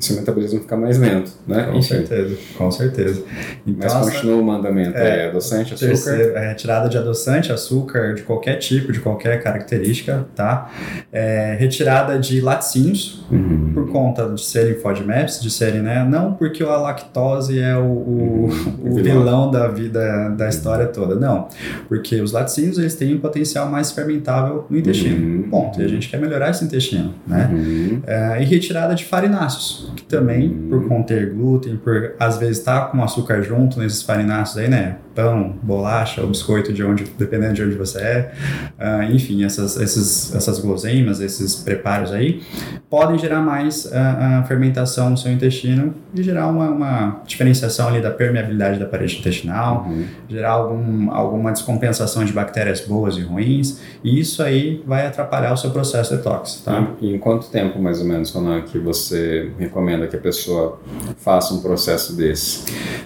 [0.00, 1.64] seu metabolismo fica mais lento, né?
[1.64, 1.82] Com Enfim.
[1.82, 3.22] certeza, com certeza.
[3.66, 5.88] Então, Mas continua o mandamento, É, é, adoçante, açúcar.
[5.88, 10.70] terceiro, é retirada de adoçante, açúcar, de qualquer tipo, de qualquer característica, tá?
[11.12, 13.70] É, retirada de laticínios, Uhum.
[13.74, 16.04] por conta de serem FODMAPs, de serem, né?
[16.08, 18.44] Não porque a lactose é o, o,
[18.84, 19.02] o Vilão.
[19.02, 21.48] vilão da vida, da história toda, não.
[21.88, 25.42] Porque os laticínios, eles têm um potencial mais fermentável no intestino.
[25.42, 25.42] Uhum.
[25.50, 25.80] Ponto.
[25.80, 27.48] E a gente quer melhorar esse intestino, né?
[27.52, 28.02] Uhum.
[28.06, 30.68] É, e retirada de farináceos, que também, Uhum.
[30.68, 34.96] por conter glúten, por às vezes estar com açúcar junto nesses farináceos aí, né?
[35.14, 38.32] Pão, bolacha, ou biscoito, de onde, dependendo de onde você é.
[38.78, 42.42] Ah, enfim, essas, esses, essas guloseimas, esses preparos aí,
[42.88, 48.00] podem gerar mais ah, ah, fermentação no seu intestino e gerar uma, uma diferenciação ali
[48.00, 50.04] da permeabilidade da parede intestinal, Uhum.
[50.28, 55.56] gerar algum, alguma descompensação de bactérias boas e ruins, e isso aí vai atrapalhar o
[55.56, 56.88] seu processo detox, tá?
[57.00, 60.78] E em quanto tempo, mais ou menos, Ronan, que você recomenda que a pessoa
[61.18, 62.64] faça um processo desse?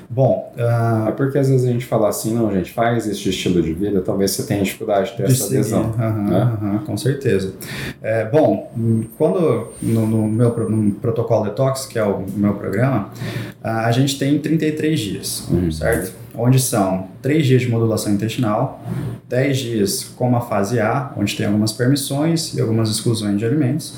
[0.08, 3.62] Bom, ah, É porque às vezes a gente fala assim, não, gente, faz esse estilo
[3.62, 5.58] de vida, talvez você tenha dificuldade de ter de essa seguir.
[5.60, 5.94] adesão.
[5.98, 6.36] Aham, né?
[6.62, 7.54] aham, com certeza.
[8.02, 8.70] É, bom,
[9.16, 13.10] quando no, no meu no protocolo detox, que é o meu programa,
[13.62, 15.70] a gente tem 33 dias, Uhum.
[15.70, 16.12] certo?
[16.38, 18.82] Onde são 3 dias de modulação intestinal,
[19.28, 23.94] 10 dias como a fase A, onde tem algumas permissões e algumas exclusões de alimentos,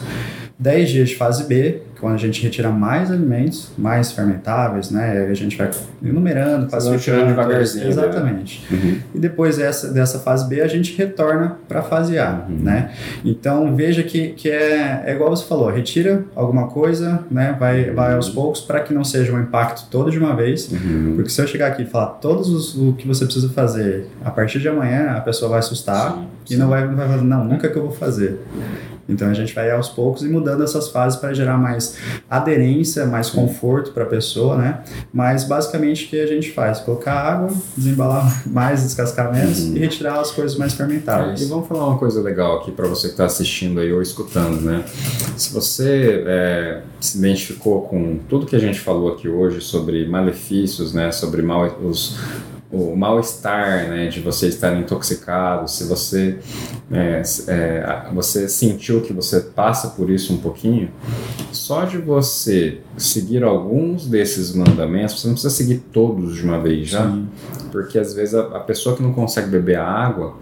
[0.58, 5.28] 10 dias de fase B, quando a gente retira mais alimentos, mais fermentáveis, né?
[5.30, 5.70] A gente vai
[6.02, 7.26] enumerando, classificando.
[7.26, 7.90] devagarzinho, né?
[7.90, 8.66] Exatamente.
[8.70, 8.98] Uhum.
[9.14, 12.56] E depois dessa, dessa fase B, a gente retorna para a fase A, Uhum.
[12.56, 12.90] né?
[13.24, 17.56] Então, veja que, que é, é igual você falou, retira alguma coisa, né?
[17.58, 20.70] Vai, vai aos poucos para que não seja um impacto todo de uma vez.
[20.72, 21.12] Uhum.
[21.16, 24.30] Porque se eu chegar aqui e falar todos os, o que você precisa fazer a
[24.30, 26.56] partir de amanhã, a pessoa vai assustar Sim, e sim.
[26.60, 28.40] não vai, não vai falar, não, nunca que eu vou fazer.
[29.08, 31.96] Então a gente vai aos poucos e mudando essas fases para gerar mais
[32.28, 34.80] aderência, mais conforto para a pessoa, né?
[35.12, 36.80] Mas basicamente o que a gente faz?
[36.80, 39.76] Colocar água, desembalar mais, descascar menos Uhum.
[39.76, 41.40] e retirar as coisas mais fermentáveis.
[41.40, 44.60] E vamos falar uma coisa legal aqui para você que está assistindo aí ou escutando,
[44.60, 44.84] né?
[45.36, 50.92] Se você é, se identificou com tudo que a gente falou aqui hoje sobre malefícios,
[50.92, 51.10] né?
[51.10, 52.18] Sobre mal, os,
[52.70, 54.08] o mal-estar, né?
[54.08, 56.38] De você estar intoxicado, se você
[56.90, 60.90] é, é, você sentiu que você passa por isso um pouquinho,
[61.50, 66.88] só de você seguir alguns desses mandamentos, você não precisa seguir todos de uma vez
[66.88, 67.26] já, Sim.
[67.72, 70.36] porque às vezes a, a pessoa que não consegue beber a água,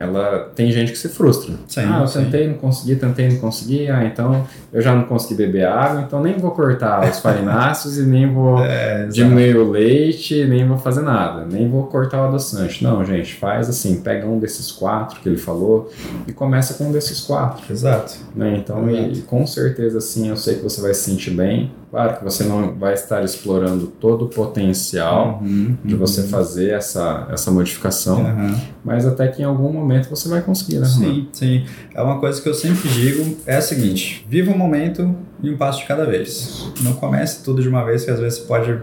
[0.00, 1.52] ela tem gente que se frustra.
[1.68, 2.24] Sim, ah, eu sim.
[2.24, 6.22] tentei, não consegui, tentei, não consegui, ah, então eu já não consegui beber água, então
[6.22, 9.12] nem vou cortar os farináceos e nem vou É, exato.
[9.12, 12.82] diminuir o leite, nem vou fazer nada, nem vou cortar o adoçante.
[12.82, 15.92] Não, gente, faz assim, pega um desses quatro que ele falou
[16.26, 17.70] e começa com um desses quatro.
[17.70, 18.16] Exato.
[18.34, 18.56] Né?
[18.56, 21.70] Então, e, e com certeza, sim, eu sei que você vai se sentir bem.
[21.90, 26.00] Claro que você não vai estar explorando todo o potencial Uhum, de uhum.
[26.00, 28.54] você fazer essa, essa modificação, Aham.
[28.84, 31.14] mas até que em algum momento você vai conseguir, né, Romano?
[31.14, 31.64] Sim, sim.
[31.94, 35.56] É uma coisa que eu sempre digo, é a seguinte, viva o momento e um
[35.56, 36.70] passo de cada vez.
[36.82, 38.78] Não comece tudo de uma vez, que às vezes você pode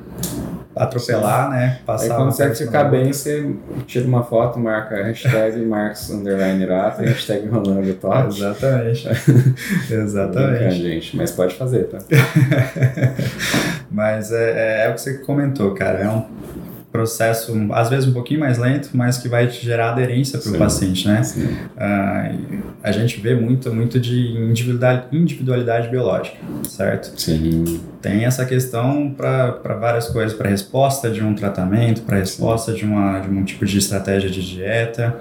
[0.77, 1.77] atropelar, né?
[1.79, 3.13] Aí Passar quando uma você ficar bem, outra.
[3.13, 8.27] você tira uma foto, marca hashtag Marcos Underline Irata e hashtag Ronaldo Top.
[8.27, 9.07] Exatamente.
[9.91, 10.75] Exatamente.
[10.75, 11.99] gente, mas pode fazer, tá?
[13.89, 15.99] Mas é, é, é o que você comentou, cara.
[15.99, 16.25] É um
[16.91, 20.57] processo, às vezes um pouquinho mais lento, mas que vai te gerar aderência para o
[20.57, 21.21] paciente, né?
[21.23, 21.47] Sim.
[21.79, 26.37] E a gente vê muito, muito de individualidade, individualidade biológica,
[26.67, 27.19] certo?
[27.19, 27.81] Sim.
[28.07, 33.19] Tem essa questão para várias coisas, para resposta de um tratamento, para resposta de, uma,
[33.19, 35.17] de um tipo de estratégia de dieta,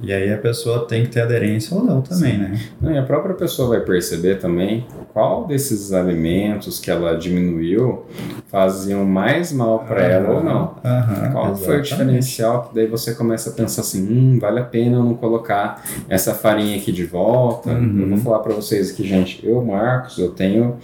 [0.00, 2.58] e aí a pessoa tem que ter aderência ou não também, né?
[2.80, 8.06] Não, e a própria pessoa vai perceber também qual desses alimentos que ela diminuiu
[8.48, 10.74] faziam mais mal para ela ou não.
[10.84, 11.88] Aham, Qual foi o exatamente.
[11.90, 15.84] diferencial que daí você começa a pensar assim, hum, vale a pena eu não colocar
[16.08, 17.70] essa farinha aqui de volta?
[17.70, 18.00] Uhum.
[18.00, 20.78] Eu vou falar para vocês aqui, gente, eu, Marcos, eu tenho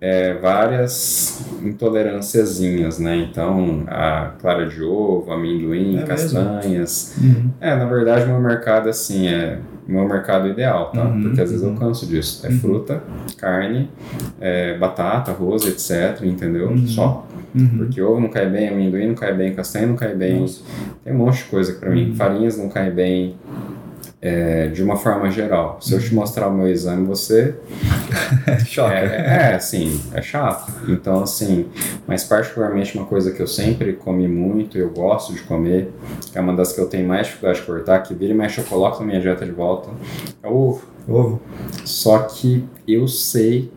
[0.00, 3.16] é, várias intolerânciazinhas, né?
[3.16, 7.14] Então, a clara de ovo, amendoim, É castanhas.
[7.20, 7.50] Uhum.
[7.60, 11.04] É, na verdade, meu mercado, assim, é meu mercado ideal, tá?
[11.04, 12.46] Uhum, Porque às vezes eu canso disso.
[12.46, 12.58] É Uhum.
[12.58, 13.02] fruta,
[13.38, 13.88] carne,
[14.40, 16.68] é, batata, arroz, etc, entendeu?
[16.68, 16.86] Uhum.
[16.86, 17.26] Só.
[17.54, 17.68] Uhum.
[17.78, 20.40] Porque ovo não cai bem, amendoim não cai bem, castanha não cai bem.
[20.40, 20.60] Nossa.
[21.02, 22.12] Tem um monte de coisa que pra mim.
[22.14, 23.36] Farinhas não cai bem.
[24.20, 25.78] É, de uma forma geral.
[25.80, 27.54] Se eu te mostrar o meu exame, você.
[28.66, 28.94] Choca.
[28.94, 30.72] É, é, assim, é chato.
[30.88, 31.66] Então, assim,
[32.06, 35.92] mas particularmente uma coisa que eu sempre comi muito, eu gosto de comer,
[36.32, 38.60] que é uma das que eu tenho mais dificuldade de cortar, que vira e mexe
[38.60, 39.90] eu coloco na minha dieta de volta,
[40.42, 40.95] é o ovo.
[41.08, 41.40] Ovo.
[41.84, 43.70] Só que eu sei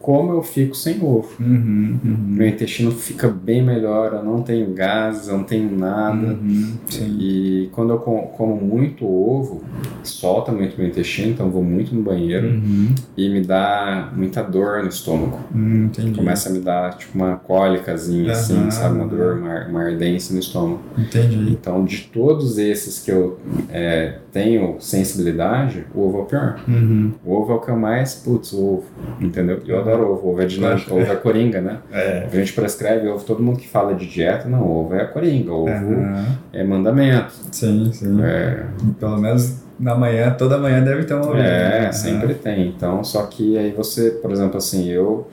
[0.00, 1.28] como eu fico sem ovo.
[1.40, 1.98] Uhum.
[2.04, 2.16] Uhum.
[2.28, 6.28] Meu intestino fica bem melhor, eu não tenho gases, eu não tenho nada.
[6.40, 6.74] Uhum.
[7.18, 9.62] E quando eu co- como muito ovo,
[10.04, 12.94] solta muito meu intestino, então eu vou muito no banheiro Uhum.
[13.16, 15.38] e me dá muita dor no estômago.
[15.54, 15.90] Hum.
[16.14, 18.96] Começa a me dar tipo uma cólicazinha assim, sabe?
[18.96, 20.80] Uma dor, uma, uma ardência no estômago.
[20.96, 21.50] Entendi.
[21.50, 23.38] Então, de todos esses que eu
[23.70, 26.55] é, tenho sensibilidade, o ovo é o pior.
[26.66, 27.12] Uhum.
[27.24, 28.84] O ovo é o que eu mais, putz, o ovo,
[29.20, 29.60] entendeu?
[29.66, 31.78] Eu adoro ovo, ovo é dinâmico, ovo é coringa, né?
[31.92, 32.26] É.
[32.32, 35.70] A gente prescreve ovo, todo mundo que fala de dieta, não, ovo é coringa, ovo
[35.70, 36.38] Aham.
[36.52, 37.32] é mandamento.
[37.52, 38.22] Sim, sim.
[38.22, 38.64] É,
[38.98, 41.42] Pelo menos na manhã, toda manhã deve ter uma ovelha.
[41.42, 41.92] É, né?
[41.92, 42.68] sempre tem.
[42.68, 45.28] Então, só que aí você, por exemplo, assim, eu,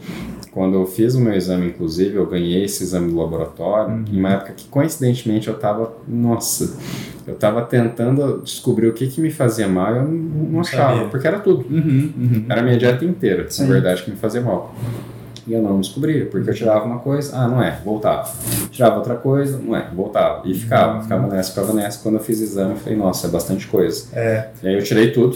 [0.54, 4.06] quando eu fiz o meu exame, inclusive, eu ganhei esse exame do laboratório, Uhum.
[4.12, 6.78] em uma época que coincidentemente eu tava, nossa,
[7.26, 10.94] eu tava tentando descobrir o que que me fazia mal e eu não, não achava,
[10.96, 11.08] sabia.
[11.10, 11.66] porque era tudo.
[11.70, 12.46] Uhum, uhum.
[12.50, 13.64] Era a minha dieta inteira, Sim.
[13.64, 14.74] na verdade, que me fazia mal.
[15.46, 18.32] E eu não descobria, porque eu tirava uma coisa, ah, não é, voltava.
[18.72, 20.48] Tirava outra coisa, não é, voltava.
[20.48, 21.02] E ficava, Uhum.
[21.02, 22.00] ficava nessa, ficava nessa.
[22.02, 24.06] Quando eu fiz o exame, eu falei, nossa, é bastante coisa.
[24.14, 25.36] É, E aí eu tirei tudo.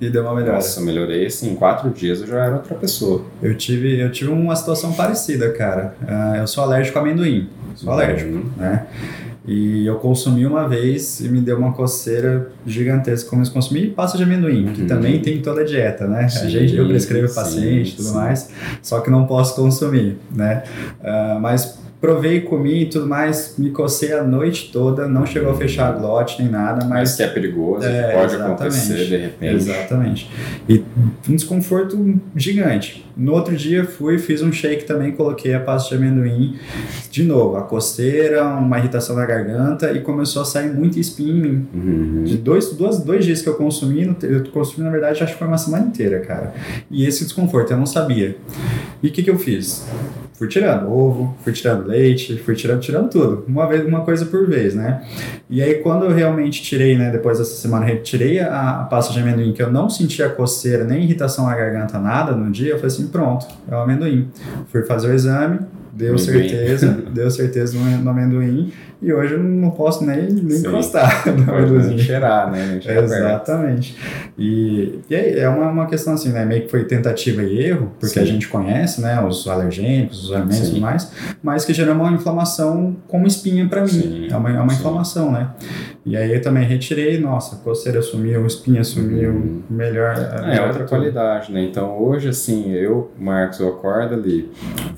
[0.00, 0.54] E deu uma melhora.
[0.54, 3.22] Nossa, eu melhorei assim, em quatro dias eu já era outra pessoa.
[3.42, 5.94] Eu tive, eu tive uma situação parecida, cara.
[6.06, 7.48] Ah, eu sou alérgico a amendoim.
[7.74, 8.44] Sou alérgico, Uhum.
[8.56, 8.86] né?
[9.48, 13.30] E eu consumi uma vez e me deu uma coceira gigantesca.
[13.30, 14.86] Como eu consumi pasta de amendoim, que Uhum.
[14.88, 16.24] também tem toda a dieta, né?
[16.24, 18.14] a Sim, gente, eu prescrevo sim, paciente e tudo sim.
[18.14, 18.50] mais,
[18.82, 20.64] só que não posso consumir, né?
[21.02, 25.54] Ah, mas provei, comi e tudo mais, me cocei a noite toda, não chegou a
[25.54, 29.54] fechar a glote nem nada, Mas mas que é perigoso, É, pode acontecer de repente.
[29.54, 30.30] Exatamente.
[30.68, 30.82] E
[31.28, 33.04] um desconforto gigante.
[33.16, 36.56] No outro dia fui, fiz um shake também, coloquei a pasta de amendoim.
[37.10, 41.40] De novo, a coceira, uma irritação na garganta e começou a sair muita espinha em
[41.40, 41.66] mim.
[41.72, 42.24] Uhum.
[42.24, 45.48] De dois, dois, dois dias que eu consumi, eu consumi na verdade acho que foi
[45.48, 46.52] uma semana inteira, cara.
[46.90, 48.36] E esse desconforto eu não sabia.
[49.02, 49.86] E o que, que eu fiz?
[50.34, 53.44] Fui tirando ovo, fui tirando leite, fui tirando, tirando tudo.
[53.46, 55.02] Uma vez, uma coisa por vez, né?
[55.48, 59.20] E aí quando eu realmente tirei, né, depois dessa semana, retirei a, a pasta de
[59.20, 62.88] amendoim, que eu não sentia coceira, nem irritação na garganta, nada no dia, eu falei
[62.88, 64.28] assim, pronto, é o amendoim.
[64.70, 65.60] Fui fazer o exame,
[65.96, 66.18] deu Amendoim.
[66.48, 70.68] certeza, deu certeza no, no amendoim, e hoje eu não posso nem, nem Sim.
[70.68, 71.98] encostar no amendoim.
[71.98, 72.78] cheirar, né?
[72.80, 73.04] Cheirar.
[73.04, 73.96] Exatamente.
[74.38, 76.44] E, e aí, é uma, uma questão assim, né?
[76.44, 78.20] Meio que foi tentativa e erro, porque Sim.
[78.20, 79.20] a gente conhece, né?
[79.22, 81.10] Os alergênicos, os alimentos e tudo mais,
[81.42, 83.88] mas que gerou uma inflamação como espinha para mim.
[83.88, 85.48] Sim, É uma, é uma inflamação, né?
[86.06, 89.62] E aí eu também retirei, nossa, coceira sumiu, espinha sumiu, Uhum.
[89.68, 90.14] melhor.
[90.16, 90.88] É, melhor outra tudo.
[90.88, 91.62] qualidade, né?
[91.64, 94.48] Então hoje, assim, eu, Marcos, eu acordo ali,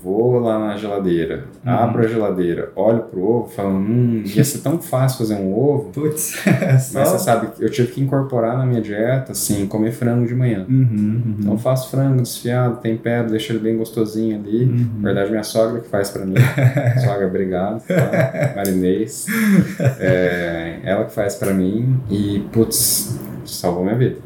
[0.05, 1.73] vou lá na geladeira, Uhum.
[1.73, 5.91] abro a geladeira, olho pro ovo, falo, hum, ia ser tão fácil fazer um ovo.
[5.95, 6.51] Putz, só...
[7.01, 10.67] Mas você sabe, eu tive que incorporar na minha dieta, assim, comer frango de manhã.
[10.69, 10.77] Uhum,
[11.25, 11.37] uhum.
[11.41, 14.67] Então faço frango desfiado, tempero, deixo ele bem gostosinho ali.
[14.99, 16.35] Na verdade, minha sogra que faz pra mim.
[17.03, 17.83] sogra, obrigado.
[17.87, 18.53] Tá?
[18.57, 19.27] Marinês.
[20.01, 24.17] É, ela que faz pra mim e, putz, salvou minha vida.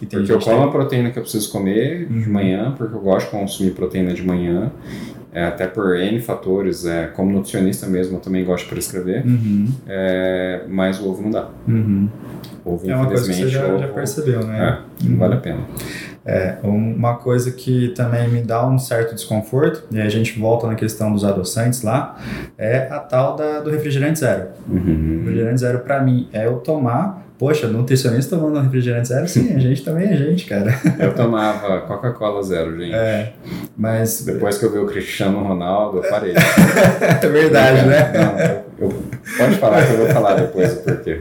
[0.00, 2.32] Tem Porque eu como que- a proteína que eu preciso comer de Uhum.
[2.32, 4.70] manhã, porque eu gosto de consumir proteína de manhã.
[5.32, 9.68] É, até por N fatores, é, como nutricionista mesmo, eu também gosto de prescrever, Uhum,
[9.86, 11.48] é, mas o ovo não dá.
[11.68, 12.08] uhum.
[12.64, 14.80] Ovo, É uma coisa que você já, ovo, já percebeu, né?
[15.04, 15.60] é, não vale a pena.
[16.24, 20.74] É, uma coisa que também me dá um certo desconforto, e a gente volta na
[20.74, 22.18] questão dos adoçantes lá,
[22.58, 24.48] é a tal da, do refrigerante zero.
[24.68, 25.20] Uhum.
[25.20, 29.82] refrigerante zero pra mim é eu tomar, poxa, nutricionista tomando refrigerante zero, sim, a gente
[29.82, 30.74] também é gente, cara.
[31.00, 32.94] Eu tomava Coca-Cola zero, gente.
[32.94, 33.32] É,
[33.76, 36.34] mas Depois que eu vi o Cristiano Ronaldo, eu parei.
[36.36, 38.12] é verdade, né?
[38.12, 41.20] Não, pode falar que eu vou falar depois o porquê.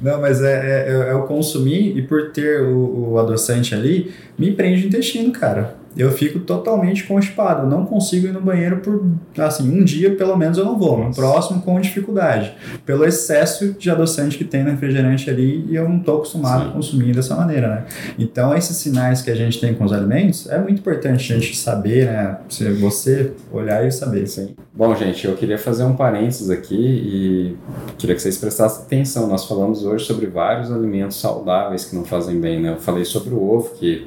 [0.00, 4.52] Não, mas é, é, é eu consumi e por ter o, o adoçante ali, me
[4.52, 5.81] prende o intestino, cara.
[5.96, 7.66] Eu fico totalmente constipado.
[7.66, 9.04] Eu não consigo ir no banheiro por,
[9.38, 10.98] assim, um dia pelo menos eu não vou.
[10.98, 12.54] No próximo, com dificuldade.
[12.84, 16.70] Pelo excesso de adoçante que tem no refrigerante ali e eu não estou acostumado Sim.
[16.70, 17.84] a consumir dessa maneira, né?
[18.18, 21.56] Então, esses sinais que a gente tem com os alimentos, é muito importante a gente
[21.56, 22.38] saber, né?
[22.80, 24.26] Você olhar e saber.
[24.26, 24.54] Sim.
[24.74, 27.56] Bom, gente, eu queria fazer um parênteses aqui e
[27.98, 29.26] queria que vocês prestassem atenção.
[29.26, 32.70] Nós falamos hoje sobre vários alimentos saudáveis que não fazem bem, né?
[32.70, 34.06] Eu falei sobre o ovo, que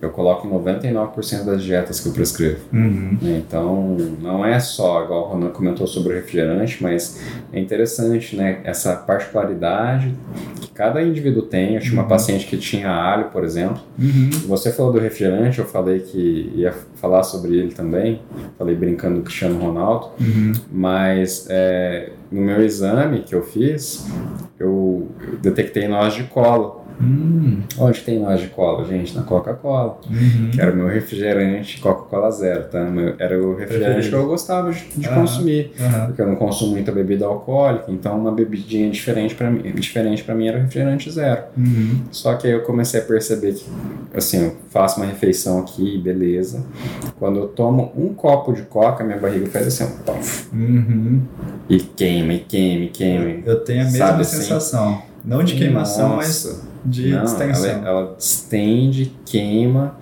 [0.00, 2.60] eu coloco 99% das dietas que eu prescrevo.
[2.72, 3.18] Uhum.
[3.22, 7.20] Então, não é só, igual o Ronan comentou sobre o refrigerante, mas
[7.52, 8.60] é interessante, né?
[8.64, 10.14] Essa particularidade
[10.60, 11.74] que cada indivíduo tem.
[11.74, 12.08] Eu tinha uma uhum.
[12.08, 13.80] paciente que tinha alho, por exemplo.
[13.98, 14.30] Uhum.
[14.46, 18.22] Você falou do refrigerante, eu falei que ia falar sobre ele também.
[18.56, 20.10] Falei brincando do Cristiano Ronaldo.
[20.20, 20.52] Uhum.
[20.70, 24.06] Mas é, no meu exame que eu fiz,
[24.58, 25.08] eu,
[25.40, 26.77] detectei noz de cola.
[27.00, 27.60] Hum.
[27.78, 29.14] Onde tem noz de cola, gente?
[29.14, 29.98] Na Coca-Cola.
[30.08, 30.50] Uhum.
[30.52, 32.86] Que era o meu refrigerante Coca-Cola Zero, tá?
[33.18, 35.14] Era o refrigerante que eu gostava de, de uhum.
[35.14, 35.72] consumir.
[35.78, 36.06] Uhum.
[36.06, 40.34] Porque eu não consumo muita bebida alcoólica, então uma bebidinha diferente para mim, diferente para
[40.34, 41.44] mim era o refrigerante zero.
[41.56, 42.00] Uhum.
[42.10, 43.64] Só que aí eu comecei a perceber que,
[44.14, 46.64] assim, eu faço uma refeição aqui, beleza.
[47.18, 50.48] Quando eu tomo um copo de coca, minha barriga faz assim, puff.
[50.52, 51.22] Uhum.
[51.68, 53.42] E queima, e queima, e queima.
[53.44, 54.36] Eu tenho a mesma Sabe, assim?
[54.38, 54.88] sensação.
[54.90, 55.02] Assim?
[55.24, 56.48] Não de queimação, Nossa.
[56.48, 57.70] mas de Não, distensão.
[57.70, 59.96] Ela, ela distende, queima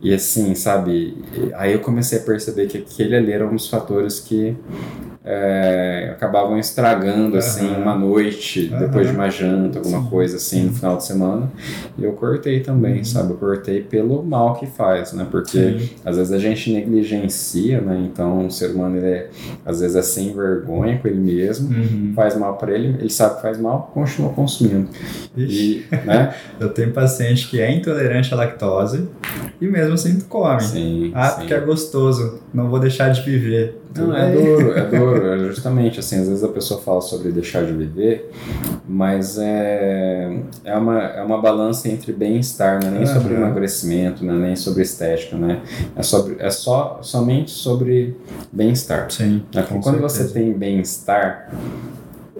[0.00, 1.16] e assim, sabe?
[1.54, 4.56] Aí eu comecei a perceber que aquele ali era um dos fatores que
[5.30, 10.08] é, acabavam estragando assim uma noite depois de uma janta, alguma Sim.
[10.08, 11.52] coisa assim no final de semana.
[11.98, 13.04] E eu cortei também, uhum.
[13.04, 13.32] sabe?
[13.32, 15.26] Eu cortei pelo mal que faz, né?
[15.30, 15.90] Porque Sim.
[16.02, 18.08] às vezes a gente negligencia, né?
[18.10, 19.30] Então o ser humano ele é,
[19.66, 22.12] às vezes é sem vergonha com ele mesmo, uhum.
[22.16, 24.88] faz mal para ele, ele sabe que faz mal, continua consumindo.
[25.36, 26.34] E, né?
[26.58, 29.06] eu tenho paciente que é intolerante à lactose
[29.60, 30.62] e mesmo assim come.
[30.62, 31.40] Sim, ah, sim.
[31.40, 33.76] porque é gostoso, não vou deixar de viver.
[33.96, 35.17] Não, é duro, é duro.
[35.26, 38.30] É justamente assim, às vezes a pessoa fala sobre deixar de viver,
[38.88, 43.14] mas é, é, uma, é uma balança entre bem-estar, não é nem uhum.
[43.14, 45.60] sobre emagrecimento, não é nem sobre estética, né?
[45.96, 48.16] É, sobre, é só, somente sobre
[48.52, 49.10] bem-estar.
[49.10, 49.42] Sim.
[49.54, 49.66] Né?
[49.68, 50.08] Quando certeza.
[50.08, 51.50] você tem bem-estar,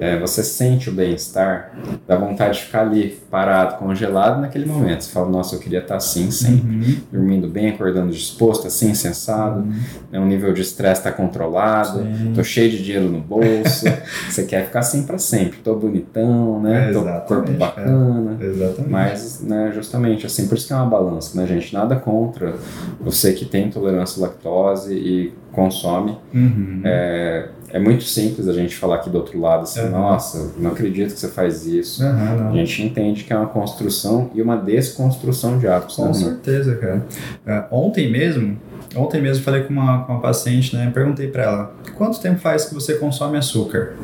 [0.01, 1.73] é, você sente o bem-estar,
[2.07, 5.03] dá vontade de ficar ali, parado, congelado naquele momento.
[5.03, 6.97] Você fala, nossa, eu queria estar assim sempre, uhum.
[7.13, 9.73] dormindo bem, acordando disposto, assim, sensado, uhum.
[10.11, 12.33] né, o nível de estresse está controlado, Sim.
[12.35, 13.87] tô cheio de dinheiro no bolso,
[14.29, 18.45] você quer ficar assim para sempre, tô bonitão, né, é, tô corpo bacana, é.
[18.45, 18.91] Exatamente.
[18.91, 22.55] mas, né, justamente assim, por isso que é uma balança, né, gente, nada contra
[23.01, 26.83] você que tem intolerância à lactose e consome, uhum.
[26.85, 29.91] é, é muito simples a gente falar aqui do outro lado, assim, uhum.
[29.91, 32.03] nossa, não acredito que você faz isso.
[32.03, 35.97] Uhum, a gente entende que é uma construção e uma desconstrução de hábitos.
[35.97, 37.05] Com né, certeza, cara.
[37.47, 38.57] Uh, ontem mesmo,
[38.97, 42.65] ontem mesmo falei com uma, com uma paciente, né, perguntei para ela, quanto tempo faz
[42.65, 43.95] que você consome açúcar?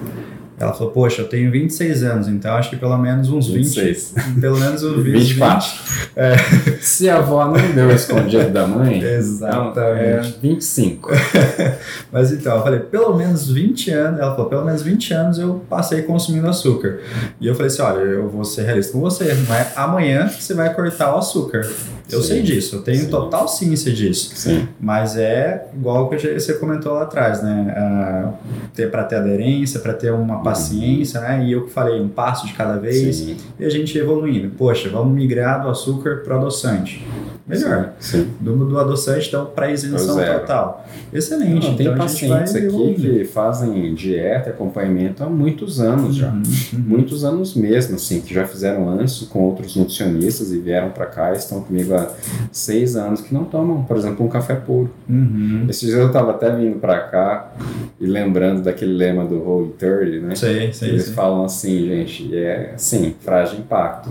[0.59, 4.15] Ela falou, poxa, eu tenho 26 anos, então acho que pelo menos uns 26.
[4.17, 4.41] 20.
[4.41, 5.13] Pelo menos uns 20.
[5.13, 5.69] 24.
[5.69, 6.11] 20.
[6.17, 6.37] É.
[6.81, 9.71] Se a avó não deu escondido da mãe, Exatamente.
[9.71, 11.11] Então é 25.
[12.13, 15.65] Mas então, eu falei, pelo menos 20 anos, ela falou, pelo menos 20 anos eu
[15.69, 17.01] passei consumindo açúcar.
[17.41, 20.43] E eu falei assim, olha, eu vou ser realista com você, não é amanhã que
[20.43, 21.69] você vai cortar o açúcar.
[22.11, 22.29] Eu Sim.
[22.29, 23.11] sei disso, eu tenho Sim.
[23.11, 24.33] total ciência disso.
[24.35, 24.69] Sim.
[24.79, 27.75] Mas é igual que você comentou lá atrás, né?
[27.77, 28.33] Uh,
[28.75, 31.27] ter para ter aderência, para ter uma paciência, uhum.
[31.27, 31.45] né?
[31.47, 33.21] E eu que falei, um passo de cada vez.
[33.59, 34.51] E a gente evoluindo.
[34.51, 37.05] Poxa, vamos migrar do açúcar para adoçante.
[37.47, 37.93] Melhor.
[38.01, 38.31] Sim.
[38.41, 40.87] Do, do adoçante, então, para isenção total.
[41.13, 41.69] Excelente.
[41.69, 46.29] Não, tem então, pacientes aqui que fazem dieta e acompanhamento há muitos anos já.
[46.29, 46.43] Uhum,
[46.73, 46.85] uhum.
[46.87, 51.33] Muitos anos mesmo, assim, que já fizeram antes com outros nutricionistas e vieram para cá
[51.33, 52.09] e estão comigo há
[52.51, 54.91] seis anos que não tomam, por exemplo, um café puro.
[55.07, 55.67] Uhum.
[55.69, 57.53] Esses dias eu estava até vindo para cá
[58.01, 60.35] e lembrando daquele lema do Whole 30, né?
[60.35, 61.15] Sei, sei, Eles sei.
[61.15, 64.09] falam assim, gente, é assim, frágil impacto.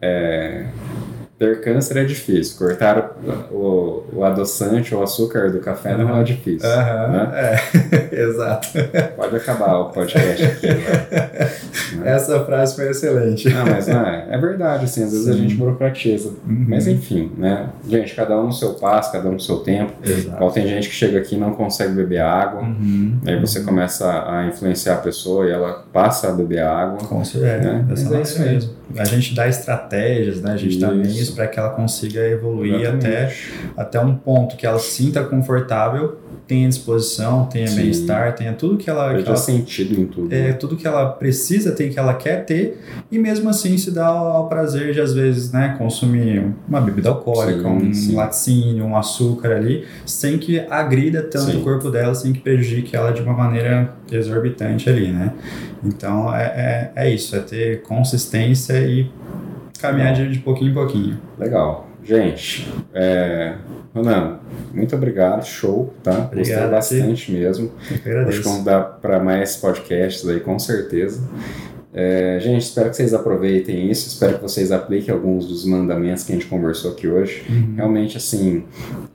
[0.00, 0.66] É,
[1.38, 2.56] ter câncer é difícil.
[2.58, 3.16] Cortar
[3.50, 6.68] o, o adoçante ou o açúcar do café não é difícil.
[6.68, 7.30] Uhum, né?
[7.34, 8.68] é, exato.
[9.16, 10.66] Pode acabar o podcast aqui.
[11.94, 12.12] Né?
[12.12, 13.48] Essa frase foi excelente.
[13.48, 15.32] Não, mas não é, é verdade, assim, às vezes Sim.
[15.32, 16.30] a gente burocratiza.
[16.46, 16.66] Uhum.
[16.68, 17.68] Mas enfim, né?
[17.88, 19.92] Gente, cada um no seu passo, cada um no seu tempo.
[20.02, 20.50] Exato.
[20.50, 22.62] tem gente que chega aqui e não consegue beber água.
[22.62, 23.18] Uhum.
[23.26, 23.66] Aí você uhum.
[23.66, 26.98] começa a influenciar a pessoa e ela passa a beber água.
[27.06, 27.72] Com certeza.
[27.72, 27.84] Né?
[27.88, 28.70] Mas é isso mesmo.
[28.96, 30.52] A gente dá estratégias, né?
[30.52, 30.80] A gente isso.
[30.80, 30.92] dá
[31.30, 33.34] para que ela consiga evoluir até,
[33.76, 38.88] até um ponto que ela se sinta confortável tenha disposição, tenha bem-estar, tenha tudo que
[38.88, 39.14] ela.
[39.14, 40.34] Que ela sentido em tudo.
[40.34, 44.06] É, tudo que ela precisa ter, que ela quer ter, e mesmo assim se dá
[44.06, 48.14] ao prazer de, às vezes, né, consumir uma bebida alcoólica, sim, um sim.
[48.14, 51.60] laticínio, um açúcar ali, sem que agrida tanto sim.
[51.60, 55.32] o corpo dela, sem que prejudique ela de uma maneira exorbitante ali, né?
[55.82, 59.10] Então é, é, é isso, é ter consistência e
[59.80, 61.18] caminhar de, de pouquinho em pouquinho.
[61.38, 61.88] Legal.
[62.02, 63.54] Gente, é,
[63.94, 64.40] Ronan,
[64.74, 66.28] muito obrigado, show, tá?
[66.30, 67.72] Obrigado, Gostei bastante mesmo.
[68.28, 71.22] Acho que vamos dar para mais podcasts aí, com certeza.
[71.96, 76.32] É, gente, espero que vocês aproveitem isso, espero que vocês apliquem alguns dos mandamentos que
[76.32, 77.44] a gente conversou aqui hoje.
[77.48, 77.74] Uhum.
[77.76, 78.64] Realmente, assim,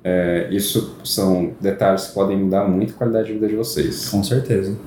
[0.02, 4.08] é, isso são detalhes que podem mudar muito a qualidade de vida de vocês.
[4.08, 4.78] Com certeza,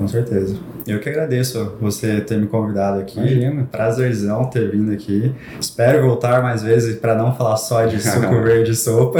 [0.00, 0.56] com certeza.
[0.86, 3.18] Eu que agradeço você ter me convidado aqui.
[3.18, 3.68] Imagina.
[3.70, 5.30] Prazerzão ter vindo aqui.
[5.60, 9.18] Espero voltar mais vezes para não falar só de suco verde e sopa,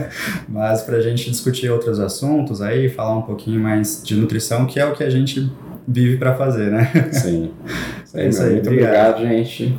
[0.46, 4.78] mas para a gente discutir outros assuntos aí, falar um pouquinho mais de nutrição, que
[4.78, 5.50] é o que a gente
[5.86, 7.08] vive para fazer, né?
[7.10, 7.50] Sim.
[8.14, 9.16] É isso aí muito obrigado.
[9.16, 9.78] obrigado, gente.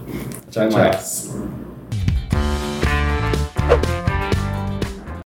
[0.51, 0.79] Tchau, Até tchau.
[0.79, 1.58] Mais.